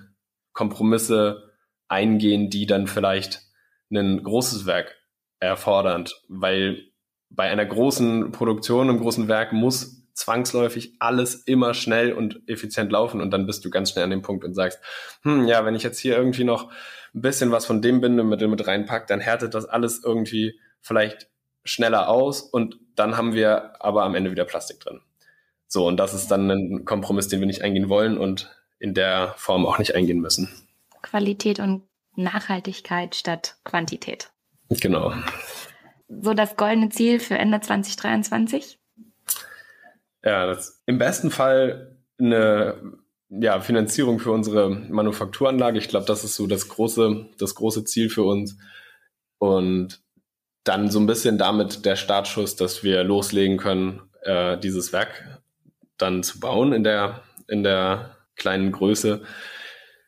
Kompromisse 0.52 1.52
eingehen, 1.88 2.50
die 2.50 2.66
dann 2.66 2.86
vielleicht 2.86 3.42
ein 3.90 4.22
großes 4.22 4.66
Werk 4.66 4.96
erfordern, 5.40 6.06
weil 6.28 6.84
bei 7.30 7.50
einer 7.50 7.66
großen 7.66 8.32
Produktion, 8.32 8.88
einem 8.88 9.00
großen 9.00 9.28
Werk 9.28 9.52
muss 9.52 10.03
zwangsläufig 10.14 10.94
alles 11.00 11.34
immer 11.34 11.74
schnell 11.74 12.12
und 12.12 12.40
effizient 12.48 12.90
laufen 12.90 13.20
und 13.20 13.30
dann 13.30 13.46
bist 13.46 13.64
du 13.64 13.70
ganz 13.70 13.90
schnell 13.90 14.04
an 14.04 14.10
dem 14.10 14.22
Punkt 14.22 14.44
und 14.44 14.54
sagst, 14.54 14.80
hm, 15.22 15.46
ja, 15.46 15.64
wenn 15.64 15.74
ich 15.74 15.82
jetzt 15.82 15.98
hier 15.98 16.16
irgendwie 16.16 16.44
noch 16.44 16.70
ein 17.14 17.20
bisschen 17.20 17.50
was 17.50 17.66
von 17.66 17.82
dem 17.82 18.00
Bindemittel 18.00 18.48
mit 18.48 18.66
reinpack, 18.66 19.06
dann 19.06 19.20
härtet 19.20 19.54
das 19.54 19.66
alles 19.66 20.02
irgendwie 20.02 20.58
vielleicht 20.80 21.28
schneller 21.64 22.08
aus 22.08 22.42
und 22.42 22.78
dann 22.94 23.16
haben 23.16 23.34
wir 23.34 23.82
aber 23.82 24.04
am 24.04 24.14
Ende 24.14 24.30
wieder 24.30 24.44
Plastik 24.44 24.80
drin. 24.80 25.00
So, 25.66 25.86
und 25.88 25.96
das 25.96 26.14
ist 26.14 26.30
dann 26.30 26.50
ein 26.50 26.84
Kompromiss, 26.84 27.28
den 27.28 27.40
wir 27.40 27.46
nicht 27.46 27.62
eingehen 27.62 27.88
wollen 27.88 28.16
und 28.16 28.54
in 28.78 28.94
der 28.94 29.34
Form 29.36 29.66
auch 29.66 29.78
nicht 29.78 29.94
eingehen 29.94 30.20
müssen. 30.20 30.48
Qualität 31.02 31.58
und 31.58 31.82
Nachhaltigkeit 32.16 33.14
statt 33.14 33.56
Quantität. 33.64 34.30
Genau. 34.68 35.12
So 36.08 36.34
das 36.34 36.56
goldene 36.56 36.90
Ziel 36.90 37.18
für 37.18 37.36
Ende 37.36 37.60
2023? 37.60 38.78
Ja, 40.24 40.46
das 40.46 40.82
im 40.86 40.98
besten 40.98 41.30
Fall 41.30 41.98
eine 42.18 42.98
ja, 43.28 43.60
Finanzierung 43.60 44.18
für 44.18 44.30
unsere 44.30 44.70
Manufakturanlage. 44.70 45.78
Ich 45.78 45.88
glaube, 45.88 46.06
das 46.06 46.24
ist 46.24 46.36
so 46.36 46.46
das 46.46 46.68
große, 46.68 47.26
das 47.38 47.54
große 47.54 47.84
Ziel 47.84 48.08
für 48.08 48.22
uns. 48.22 48.56
Und 49.38 50.00
dann 50.64 50.90
so 50.90 50.98
ein 50.98 51.06
bisschen 51.06 51.36
damit 51.36 51.84
der 51.84 51.96
Startschuss, 51.96 52.56
dass 52.56 52.82
wir 52.82 53.04
loslegen 53.04 53.58
können, 53.58 54.02
äh, 54.22 54.58
dieses 54.58 54.92
Werk 54.92 55.42
dann 55.98 56.22
zu 56.22 56.40
bauen 56.40 56.72
in 56.72 56.84
der, 56.84 57.22
in 57.48 57.62
der 57.62 58.16
kleinen 58.36 58.72
Größe. 58.72 59.22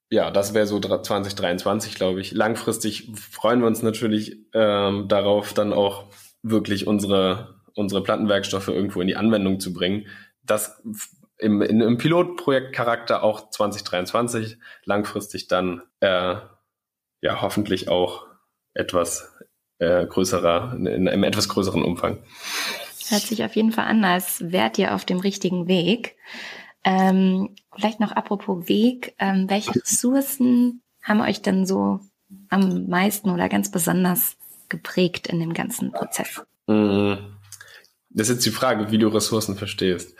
Ja, 0.09 0.31
das 0.31 0.55
wäre 0.55 0.67
so 0.67 0.81
2023, 0.81 1.95
glaube 1.95 2.21
ich. 2.21 2.33
Langfristig 2.33 3.11
freuen 3.15 3.61
wir 3.61 3.67
uns 3.67 3.83
natürlich 3.83 4.39
ähm, 4.55 5.09
darauf, 5.09 5.53
dann 5.53 5.73
auch 5.73 6.07
wirklich 6.43 6.87
unsere 6.87 7.56
unsere 7.77 8.03
Plattenwerkstoffe 8.03 8.69
irgendwo 8.69 9.01
in 9.01 9.07
die 9.07 9.17
Anwendung 9.17 9.61
zu 9.61 9.73
bringen. 9.73 10.07
Das 10.43 10.83
im, 11.39 11.63
in, 11.63 11.81
im 11.81 11.99
Pilotprojektcharakter 11.99 13.23
auch 13.23 13.51
2023, 13.51 14.59
langfristig 14.85 15.49
dann 15.49 15.83
äh, 16.01 16.37
ja 17.21 17.41
hoffentlich 17.41 17.89
auch 17.89 18.27
etwas 18.75 19.35
äh, 19.79 20.07
größerer, 20.07 20.75
in, 20.75 20.87
in 20.87 21.09
einem 21.09 21.25
etwas 21.25 21.49
größeren 21.49 21.83
Umfang. 21.83 22.19
Hört 23.09 23.23
sich 23.23 23.45
auf 23.45 23.55
jeden 23.55 23.73
Fall 23.73 23.87
an, 23.87 24.05
als 24.05 24.51
wärt 24.51 24.79
ihr 24.79 24.95
auf 24.95 25.05
dem 25.05 25.21
richtigen 25.21 25.69
Weg. 25.69 26.17
Ähm, 26.85 27.55
vielleicht 27.75 28.01
noch 28.01 28.13
apropos 28.13 28.69
Weg, 28.69 29.15
ähm, 29.19 29.49
welche 29.51 29.75
Ressourcen 29.75 30.83
haben 31.03 31.21
euch 31.21 31.43
denn 31.43 31.67
so 31.67 32.01
am 32.49 32.87
meisten 32.89 33.31
oder 33.31 33.49
ganz 33.49 33.71
besonders 33.71 34.37
geprägt 34.69 35.27
in 35.27 35.39
dem 35.41 35.53
ganzen 35.53 35.93
Prozess? 35.93 36.43
Mhm. 36.67 37.36
Das 38.17 38.31
ist 38.31 38.37
jetzt 38.37 38.47
die 38.47 38.51
Frage, 38.51 38.91
wie 38.91 38.99
du 38.99 39.09
Ressourcen 39.09 39.57
verstehst. 39.57 40.17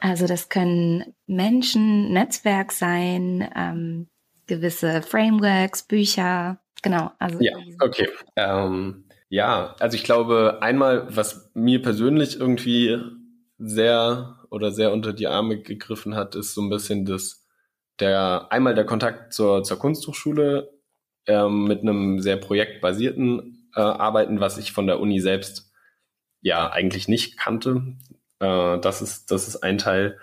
Also 0.00 0.26
das 0.26 0.48
können 0.48 1.14
Menschen, 1.26 2.12
Netzwerk 2.12 2.72
sein, 2.72 3.48
ähm, 3.56 4.08
gewisse 4.48 5.02
Frameworks, 5.02 5.84
Bücher, 5.84 6.58
genau. 6.82 7.12
Also 7.20 7.38
ja, 7.40 7.52
okay. 7.80 8.08
Ähm, 8.34 9.04
ja, 9.28 9.76
also 9.78 9.96
ich 9.96 10.02
glaube, 10.02 10.58
einmal, 10.60 11.06
was 11.14 11.52
mir 11.54 11.80
persönlich 11.80 12.40
irgendwie 12.40 12.98
sehr 13.58 14.40
oder 14.50 14.72
sehr 14.72 14.92
unter 14.92 15.12
die 15.12 15.28
Arme 15.28 15.62
gegriffen 15.62 16.16
hat, 16.16 16.34
ist 16.34 16.54
so 16.54 16.60
ein 16.60 16.70
bisschen 16.70 17.04
das, 17.04 17.46
der, 18.00 18.48
einmal 18.50 18.74
der 18.74 18.84
Kontakt 18.84 19.32
zur, 19.32 19.62
zur 19.62 19.78
Kunsthochschule 19.78 20.72
ähm, 21.26 21.64
mit 21.64 21.82
einem 21.82 22.18
sehr 22.18 22.36
projektbasierten 22.36 23.70
äh, 23.76 23.80
Arbeiten, 23.80 24.40
was 24.40 24.58
ich 24.58 24.72
von 24.72 24.88
der 24.88 24.98
Uni 24.98 25.20
selbst 25.20 25.71
ja 26.42 26.70
eigentlich 26.70 27.08
nicht 27.08 27.38
kannte. 27.38 27.96
Äh, 28.40 28.78
das, 28.80 29.00
ist, 29.00 29.30
das 29.30 29.48
ist 29.48 29.62
ein 29.62 29.78
Teil. 29.78 30.18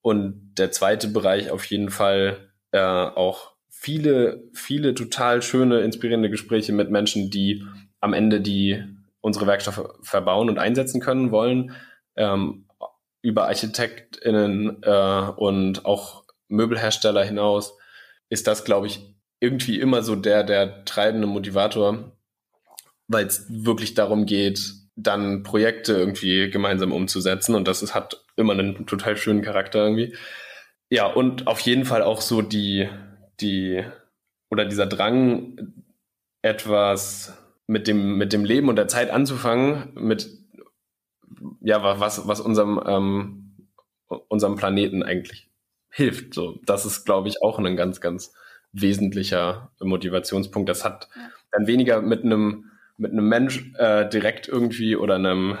Und 0.00 0.54
der 0.56 0.72
zweite 0.72 1.08
Bereich 1.08 1.50
auf 1.50 1.64
jeden 1.66 1.90
Fall 1.90 2.52
äh, 2.72 2.80
auch 2.80 3.52
viele, 3.68 4.44
viele 4.54 4.94
total 4.94 5.42
schöne, 5.42 5.80
inspirierende 5.80 6.30
Gespräche 6.30 6.72
mit 6.72 6.90
Menschen, 6.90 7.30
die 7.30 7.64
am 8.00 8.14
Ende 8.14 8.40
die 8.40 8.82
unsere 9.20 9.46
Werkstoffe 9.46 9.88
verbauen 10.02 10.48
und 10.48 10.58
einsetzen 10.58 11.00
können 11.00 11.30
wollen, 11.30 11.72
ähm, 12.16 12.66
über 13.22 13.46
ArchitektInnen 13.46 14.82
äh, 14.82 15.32
und 15.36 15.84
auch 15.84 16.24
Möbelhersteller 16.48 17.24
hinaus, 17.24 17.78
ist 18.28 18.46
das, 18.46 18.64
glaube 18.64 18.88
ich, 18.88 19.14
irgendwie 19.38 19.80
immer 19.80 20.02
so 20.02 20.16
der, 20.16 20.44
der 20.44 20.84
treibende 20.84 21.26
Motivator, 21.26 22.12
weil 23.06 23.26
es 23.26 23.46
wirklich 23.48 23.94
darum 23.94 24.26
geht, 24.26 24.81
dann 24.96 25.42
Projekte 25.42 25.94
irgendwie 25.94 26.50
gemeinsam 26.50 26.92
umzusetzen 26.92 27.54
und 27.54 27.66
das 27.66 27.82
ist, 27.82 27.94
hat 27.94 28.24
immer 28.36 28.52
einen 28.52 28.86
total 28.86 29.16
schönen 29.16 29.42
Charakter 29.42 29.84
irgendwie. 29.84 30.16
Ja, 30.90 31.06
und 31.06 31.46
auf 31.46 31.60
jeden 31.60 31.84
Fall 31.84 32.02
auch 32.02 32.20
so 32.20 32.42
die, 32.42 32.88
die, 33.40 33.82
oder 34.50 34.66
dieser 34.66 34.86
Drang, 34.86 35.56
etwas 36.42 37.38
mit 37.66 37.86
dem, 37.86 38.18
mit 38.18 38.32
dem 38.32 38.44
Leben 38.44 38.68
und 38.68 38.76
der 38.76 38.88
Zeit 38.88 39.10
anzufangen, 39.10 39.92
mit, 39.94 40.28
ja, 41.60 41.82
was, 41.98 42.26
was 42.26 42.40
unserem, 42.40 42.80
ähm, 42.84 43.68
unserem 44.28 44.56
Planeten 44.56 45.02
eigentlich 45.02 45.48
hilft. 45.88 46.34
So, 46.34 46.60
das 46.66 46.84
ist, 46.84 47.04
glaube 47.04 47.28
ich, 47.28 47.42
auch 47.42 47.58
ein 47.58 47.76
ganz, 47.76 48.00
ganz 48.00 48.34
wesentlicher 48.72 49.72
Motivationspunkt. 49.80 50.68
Das 50.68 50.84
hat 50.84 51.08
dann 51.52 51.66
weniger 51.66 52.02
mit 52.02 52.24
einem 52.24 52.71
mit 53.02 53.12
einem 53.12 53.28
Mensch 53.28 53.72
äh, 53.78 54.08
direkt 54.08 54.48
irgendwie 54.48 54.96
oder 54.96 55.16
einem, 55.16 55.58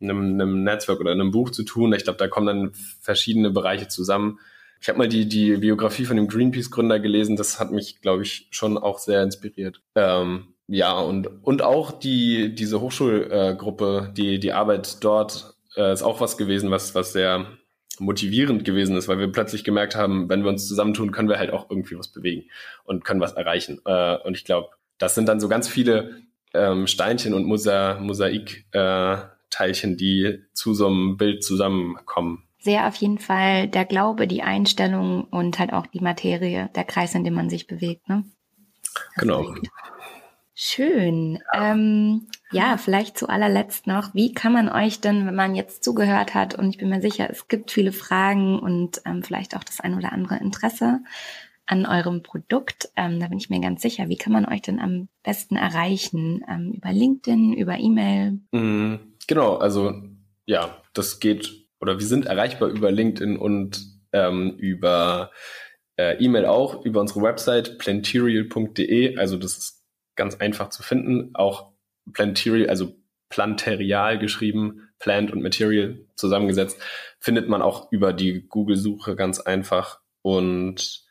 einem, 0.00 0.34
einem 0.34 0.64
Netzwerk 0.64 1.00
oder 1.00 1.12
einem 1.12 1.30
Buch 1.30 1.50
zu 1.50 1.62
tun. 1.62 1.92
Ich 1.94 2.04
glaube, 2.04 2.18
da 2.18 2.28
kommen 2.28 2.46
dann 2.46 2.72
verschiedene 3.00 3.50
Bereiche 3.50 3.88
zusammen. 3.88 4.40
Ich 4.80 4.88
habe 4.88 4.98
mal 4.98 5.08
die, 5.08 5.26
die 5.28 5.56
Biografie 5.56 6.04
von 6.04 6.16
dem 6.16 6.28
Greenpeace-Gründer 6.28 6.98
gelesen. 6.98 7.36
Das 7.36 7.60
hat 7.60 7.70
mich, 7.70 8.00
glaube 8.02 8.24
ich, 8.24 8.48
schon 8.50 8.76
auch 8.76 8.98
sehr 8.98 9.22
inspiriert. 9.22 9.80
Ähm, 9.94 10.48
ja, 10.66 10.98
und, 10.98 11.28
und 11.44 11.62
auch 11.62 11.92
die, 11.92 12.54
diese 12.54 12.80
Hochschulgruppe, 12.80 14.08
äh, 14.10 14.12
die, 14.12 14.40
die 14.40 14.52
Arbeit 14.52 15.02
dort 15.04 15.54
äh, 15.76 15.92
ist 15.92 16.02
auch 16.02 16.20
was 16.20 16.36
gewesen, 16.36 16.70
was, 16.70 16.94
was 16.94 17.12
sehr 17.12 17.46
motivierend 18.00 18.64
gewesen 18.64 18.96
ist, 18.96 19.06
weil 19.06 19.20
wir 19.20 19.30
plötzlich 19.30 19.62
gemerkt 19.62 19.94
haben, 19.94 20.28
wenn 20.28 20.42
wir 20.42 20.50
uns 20.50 20.66
zusammentun, 20.66 21.12
können 21.12 21.28
wir 21.28 21.38
halt 21.38 21.52
auch 21.52 21.70
irgendwie 21.70 21.96
was 21.96 22.08
bewegen 22.08 22.50
und 22.82 23.04
können 23.04 23.20
was 23.20 23.34
erreichen. 23.34 23.80
Äh, 23.84 24.16
und 24.24 24.36
ich 24.36 24.44
glaube, 24.44 24.70
das 24.98 25.14
sind 25.14 25.28
dann 25.28 25.38
so 25.38 25.48
ganz 25.48 25.68
viele 25.68 26.24
ähm, 26.54 26.86
Steinchen 26.86 27.34
und 27.34 27.46
Mosa 27.46 27.98
Mosaik-Teilchen, 28.00 29.92
äh, 29.92 29.96
die 29.96 30.38
zu 30.52 30.74
so 30.74 30.86
einem 30.86 31.16
Bild 31.16 31.44
zusammenkommen. 31.44 32.44
Sehr 32.58 32.88
auf 32.88 32.96
jeden 32.96 33.18
Fall 33.18 33.68
der 33.68 33.84
Glaube, 33.84 34.26
die 34.26 34.42
Einstellung 34.42 35.24
und 35.24 35.58
halt 35.58 35.72
auch 35.72 35.86
die 35.86 36.00
Materie, 36.00 36.70
der 36.74 36.84
Kreis, 36.84 37.14
in 37.14 37.24
dem 37.24 37.34
man 37.34 37.50
sich 37.50 37.66
bewegt. 37.66 38.08
Ne? 38.08 38.24
Genau. 39.16 39.54
Schön. 40.54 41.40
Ähm, 41.52 42.28
ja, 42.52 42.76
vielleicht 42.76 43.18
zu 43.18 43.28
allerletzt 43.28 43.88
noch, 43.88 44.14
wie 44.14 44.32
kann 44.32 44.52
man 44.52 44.68
euch 44.68 45.00
denn, 45.00 45.26
wenn 45.26 45.34
man 45.34 45.56
jetzt 45.56 45.82
zugehört 45.82 46.34
hat, 46.34 46.54
und 46.54 46.70
ich 46.70 46.78
bin 46.78 46.88
mir 46.88 47.02
sicher, 47.02 47.28
es 47.28 47.48
gibt 47.48 47.72
viele 47.72 47.90
Fragen 47.90 48.60
und 48.60 49.02
ähm, 49.04 49.24
vielleicht 49.24 49.56
auch 49.56 49.64
das 49.64 49.80
ein 49.80 49.94
oder 49.94 50.12
andere 50.12 50.36
Interesse, 50.36 51.00
an 51.66 51.86
eurem 51.86 52.22
Produkt. 52.22 52.90
Ähm, 52.96 53.20
da 53.20 53.28
bin 53.28 53.38
ich 53.38 53.50
mir 53.50 53.60
ganz 53.60 53.82
sicher. 53.82 54.08
Wie 54.08 54.16
kann 54.16 54.32
man 54.32 54.46
euch 54.46 54.62
denn 54.62 54.80
am 54.80 55.08
besten 55.22 55.56
erreichen? 55.56 56.44
Ähm, 56.48 56.72
über 56.72 56.92
LinkedIn, 56.92 57.54
über 57.54 57.78
E-Mail? 57.78 58.40
Mm, 58.52 58.96
genau, 59.26 59.56
also 59.56 59.94
ja, 60.46 60.82
das 60.92 61.20
geht 61.20 61.64
oder 61.80 61.98
wir 61.98 62.06
sind 62.06 62.26
erreichbar 62.26 62.70
über 62.70 62.90
LinkedIn 62.90 63.36
und 63.36 63.84
ähm, 64.12 64.56
über 64.56 65.30
äh, 65.96 66.16
E-Mail 66.16 66.46
auch, 66.46 66.84
über 66.84 67.00
unsere 67.00 67.22
Website 67.22 67.78
planterial.de. 67.78 69.18
Also 69.18 69.36
das 69.36 69.58
ist 69.58 69.84
ganz 70.16 70.36
einfach 70.36 70.70
zu 70.70 70.82
finden. 70.82 71.34
Auch 71.34 71.72
Planterial, 72.12 72.68
also 72.68 72.96
Planterial 73.28 74.18
geschrieben, 74.18 74.88
Plant 74.98 75.30
und 75.32 75.42
Material 75.42 75.98
zusammengesetzt, 76.14 76.80
findet 77.18 77.48
man 77.48 77.62
auch 77.62 77.90
über 77.92 78.12
die 78.12 78.46
Google-Suche 78.48 79.16
ganz 79.16 79.40
einfach. 79.40 80.00
Und 80.22 81.03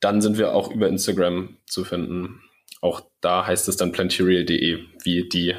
dann 0.00 0.20
sind 0.20 0.38
wir 0.38 0.54
auch 0.54 0.70
über 0.70 0.88
Instagram 0.88 1.56
zu 1.66 1.84
finden. 1.84 2.40
Auch 2.80 3.02
da 3.20 3.46
heißt 3.46 3.68
es 3.68 3.76
dann 3.76 3.92
planterial.de, 3.92 4.84
wie 5.02 5.28
die 5.28 5.54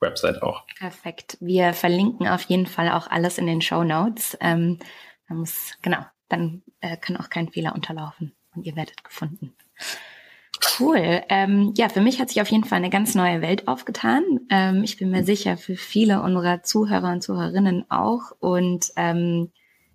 Website 0.00 0.42
auch. 0.42 0.64
Perfekt. 0.78 1.36
Wir 1.40 1.72
verlinken 1.72 2.28
auf 2.28 2.42
jeden 2.42 2.66
Fall 2.66 2.90
auch 2.90 3.08
alles 3.08 3.38
in 3.38 3.46
den 3.46 3.60
Show 3.60 3.82
Notes. 3.82 4.36
Ähm, 4.40 4.78
muss, 5.28 5.72
genau, 5.82 5.98
dann 6.28 6.62
äh, 6.80 6.96
kann 6.96 7.16
auch 7.16 7.30
kein 7.30 7.48
Fehler 7.48 7.74
unterlaufen 7.74 8.34
und 8.54 8.66
ihr 8.66 8.76
werdet 8.76 9.02
gefunden. 9.02 9.54
Cool. 10.78 11.22
Ähm, 11.28 11.72
ja, 11.76 11.88
für 11.88 12.00
mich 12.00 12.20
hat 12.20 12.28
sich 12.28 12.40
auf 12.40 12.50
jeden 12.50 12.64
Fall 12.64 12.78
eine 12.78 12.90
ganz 12.90 13.14
neue 13.14 13.42
Welt 13.42 13.68
aufgetan. 13.68 14.22
Ähm, 14.50 14.82
ich 14.84 14.96
bin 14.96 15.10
mir 15.10 15.24
sicher, 15.24 15.56
für 15.56 15.76
viele 15.76 16.22
unserer 16.22 16.62
Zuhörer 16.62 17.12
und 17.12 17.22
Zuhörerinnen 17.22 17.90
auch. 17.90 18.32
Und 18.38 18.90
ähm, 18.96 19.50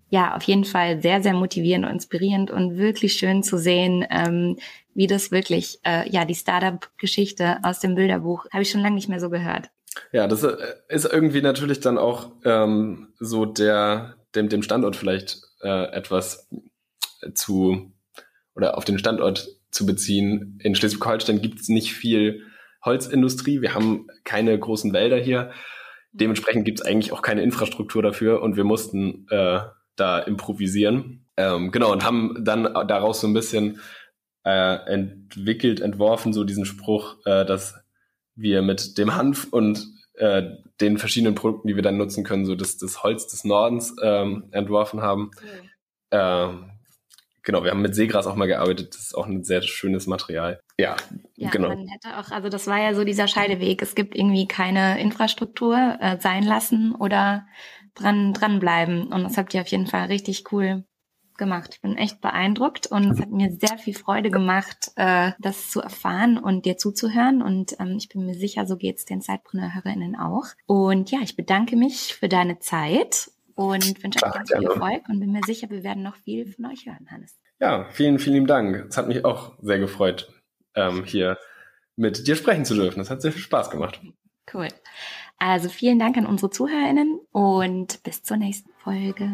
ja, 0.10 0.36
auf 0.36 0.44
jeden 0.44 0.66
Fall 0.66 1.02
sehr, 1.02 1.22
sehr 1.22 1.34
motivierend 1.34 1.86
und 1.86 1.92
inspirierend 1.92 2.52
und 2.52 2.78
wirklich 2.78 3.14
schön 3.14 3.44
zu 3.44 3.58
sehen, 3.58 4.06
ähm, 4.10 4.58
wie 4.94 5.08
das 5.08 5.32
wirklich, 5.32 5.80
äh, 5.86 6.10
ja, 6.10 6.26
die 6.26 6.36
Startup-Geschichte 6.36 7.58
aus 7.64 7.80
dem 7.80 7.96
Bilderbuch 7.96 8.46
habe 8.52 8.64
ich 8.64 8.72
schon 8.72 8.82
lange 8.82 8.96
nicht 8.96 9.10
mehr 9.10 9.20
so 9.20 9.30
gehört. 9.30 9.70
Ja, 10.12 10.28
das 10.28 10.44
äh, 10.44 10.56
ist 10.88 11.06
irgendwie 11.06 11.42
natürlich 11.42 11.80
dann 11.80 11.98
auch 11.98 12.32
ähm, 12.44 13.14
so 13.20 13.46
der, 13.46 14.16
dem, 14.36 14.50
dem 14.50 14.64
Standort 14.64 14.96
vielleicht 14.96 15.42
äh, 15.62 15.92
etwas 15.92 16.50
zu 17.34 17.92
oder 18.56 18.78
auf 18.78 18.86
den 18.86 18.98
Standort 18.98 19.48
zu 19.72 19.86
beziehen. 19.86 20.60
In 20.64 20.76
Schleswig-Holstein 20.76 21.42
gibt 21.42 21.60
es 21.60 21.70
nicht 21.70 21.94
viel 21.94 22.44
Holzindustrie. 22.84 23.62
Wir 23.62 23.76
haben 23.76 24.08
keine 24.24 24.58
großen 24.58 24.94
Wälder 24.94 25.18
hier. 25.18 25.52
Dementsprechend 26.12 26.66
gibt 26.66 26.80
es 26.80 26.86
eigentlich 26.86 27.12
auch 27.12 27.22
keine 27.22 27.44
Infrastruktur 27.44 28.02
dafür 28.02 28.42
und 28.42 28.56
wir 28.56 28.64
mussten 28.64 29.28
äh, 29.30 29.60
da 30.00 30.20
improvisieren. 30.20 31.26
Ähm, 31.38 31.72
genau, 31.72 31.92
und 31.92 32.04
haben 32.04 32.44
dann 32.44 32.64
daraus 32.88 33.22
so 33.22 33.28
ein 33.28 33.34
bisschen 33.34 33.80
äh, 34.46 34.76
entwickelt, 34.92 35.80
entworfen, 35.80 36.34
so 36.34 36.44
diesen 36.44 36.66
Spruch, 36.66 37.18
äh, 37.26 37.46
dass 37.46 37.76
wir 38.36 38.62
mit 38.62 38.98
dem 38.98 39.16
Hanf 39.16 39.48
und 39.52 39.86
äh, 40.16 40.44
den 40.82 40.98
verschiedenen 40.98 41.36
Produkten, 41.36 41.68
die 41.68 41.76
wir 41.76 41.84
dann 41.84 41.98
nutzen 41.98 42.24
können, 42.24 42.46
so 42.46 42.56
das, 42.56 42.78
das 42.78 43.04
Holz 43.04 43.28
des 43.28 43.44
Nordens 43.44 43.96
ähm, 44.02 44.46
entworfen 44.52 45.02
haben. 45.02 45.32
Mhm. 45.42 45.70
Ähm, 46.12 46.72
genau, 47.44 47.64
wir 47.64 47.72
haben 47.72 47.82
mit 47.82 47.96
Seegras 47.96 48.28
auch 48.28 48.36
mal 48.36 48.48
gearbeitet. 48.48 48.94
Das 48.94 49.02
ist 49.02 49.16
auch 49.16 49.28
ein 49.28 49.44
sehr 49.44 49.62
schönes 49.62 50.08
Material. 50.08 50.60
Ja, 50.78 50.96
ja 51.36 51.50
genau. 51.50 51.70
Man 51.70 51.88
hätte 51.88 52.18
auch, 52.18 52.32
also 52.32 52.50
das 52.50 52.68
war 52.68 52.80
ja 52.82 52.94
so 52.94 53.04
dieser 53.04 53.28
Scheideweg. 53.28 53.82
Es 53.82 53.96
gibt 53.96 54.16
irgendwie 54.16 54.48
keine 54.48 55.00
Infrastruktur 55.00 55.98
äh, 56.00 56.18
sein 56.20 56.44
lassen 56.44 56.96
oder 56.96 57.46
dran 58.00 58.34
dranbleiben. 58.34 59.12
Und 59.12 59.24
das 59.24 59.38
habt 59.38 59.54
ihr 59.54 59.62
auf 59.62 59.68
jeden 59.68 59.88
Fall 59.88 60.08
richtig 60.08 60.52
cool 60.52 60.84
gemacht. 61.40 61.72
Ich 61.74 61.82
bin 61.82 61.98
echt 61.98 62.22
beeindruckt 62.22 62.88
und 62.88 63.12
es 63.12 63.20
hat 63.20 63.32
mir 63.32 63.50
sehr 63.52 63.78
viel 63.78 63.96
Freude 63.96 64.30
gemacht, 64.30 64.92
äh, 64.96 65.32
das 65.40 65.72
zu 65.72 65.82
erfahren 65.82 66.38
und 66.38 66.66
dir 66.66 66.78
zuzuhören. 66.78 67.42
Und 67.42 67.80
ähm, 67.80 67.96
ich 67.98 68.10
bin 68.10 68.26
mir 68.26 68.36
sicher, 68.36 68.68
so 68.68 68.78
geht's 68.78 69.06
den 69.06 69.22
Zeitpreneur-HörerInnen 69.22 70.16
auch. 70.16 70.46
Und 70.68 71.10
ja, 71.10 71.20
ich 71.24 71.36
bedanke 71.36 71.76
mich 71.76 72.14
für 72.14 72.30
deine 72.30 72.60
Zeit 72.60 73.32
und 73.56 74.04
wünsche 74.04 74.26
euch 74.26 74.34
ganz 74.34 74.52
viel 74.52 74.64
Erfolg 74.64 75.10
und 75.10 75.20
bin 75.20 75.32
mir 75.32 75.42
sicher, 75.46 75.70
wir 75.70 75.84
werden 75.84 76.04
noch 76.04 76.16
viel 76.18 76.52
von 76.52 76.68
euch 76.68 76.86
hören, 76.86 77.08
Hannes. 77.10 77.40
Ja, 77.60 77.86
vielen, 77.90 78.20
vielen 78.20 78.46
Dank. 78.46 78.86
Es 78.90 78.98
hat 78.98 79.08
mich 79.08 79.26
auch 79.26 79.54
sehr 79.62 79.80
gefreut, 79.80 80.32
ähm, 80.76 81.04
hier 81.04 81.38
mit 81.96 82.28
dir 82.28 82.36
sprechen 82.36 82.66
zu 82.66 82.76
dürfen. 82.76 83.00
Das 83.00 83.10
hat 83.10 83.22
sehr 83.22 83.32
viel 83.32 83.42
Spaß 83.42 83.70
gemacht. 83.70 84.00
Cool. 84.54 84.70
Also 85.40 85.70
vielen 85.70 86.00
Dank 86.00 86.18
an 86.18 86.26
unsere 86.26 86.52
ZuhörerInnen 86.52 87.20
und 87.32 88.04
bis 88.04 88.24
zur 88.24 88.38
nächsten 88.38 88.72
Folge. 88.84 89.30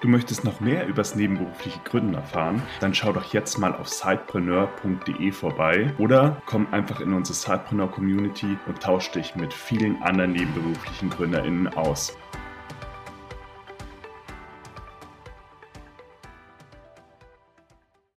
Du 0.00 0.08
möchtest 0.08 0.44
noch 0.44 0.60
mehr 0.60 0.86
übers 0.86 1.14
nebenberufliche 1.14 1.80
Gründen 1.84 2.14
erfahren? 2.14 2.62
Dann 2.80 2.94
schau 2.94 3.12
doch 3.12 3.34
jetzt 3.34 3.58
mal 3.58 3.74
auf 3.74 3.88
sidepreneur.de 3.88 5.30
vorbei 5.32 5.92
oder 5.98 6.40
komm 6.46 6.68
einfach 6.72 7.00
in 7.00 7.12
unsere 7.12 7.36
Sidepreneur 7.36 7.90
Community 7.90 8.56
und 8.66 8.80
tausch 8.80 9.10
dich 9.10 9.34
mit 9.34 9.52
vielen 9.52 10.00
anderen 10.02 10.32
nebenberuflichen 10.32 11.10
GründerInnen 11.10 11.68
aus. 11.74 12.16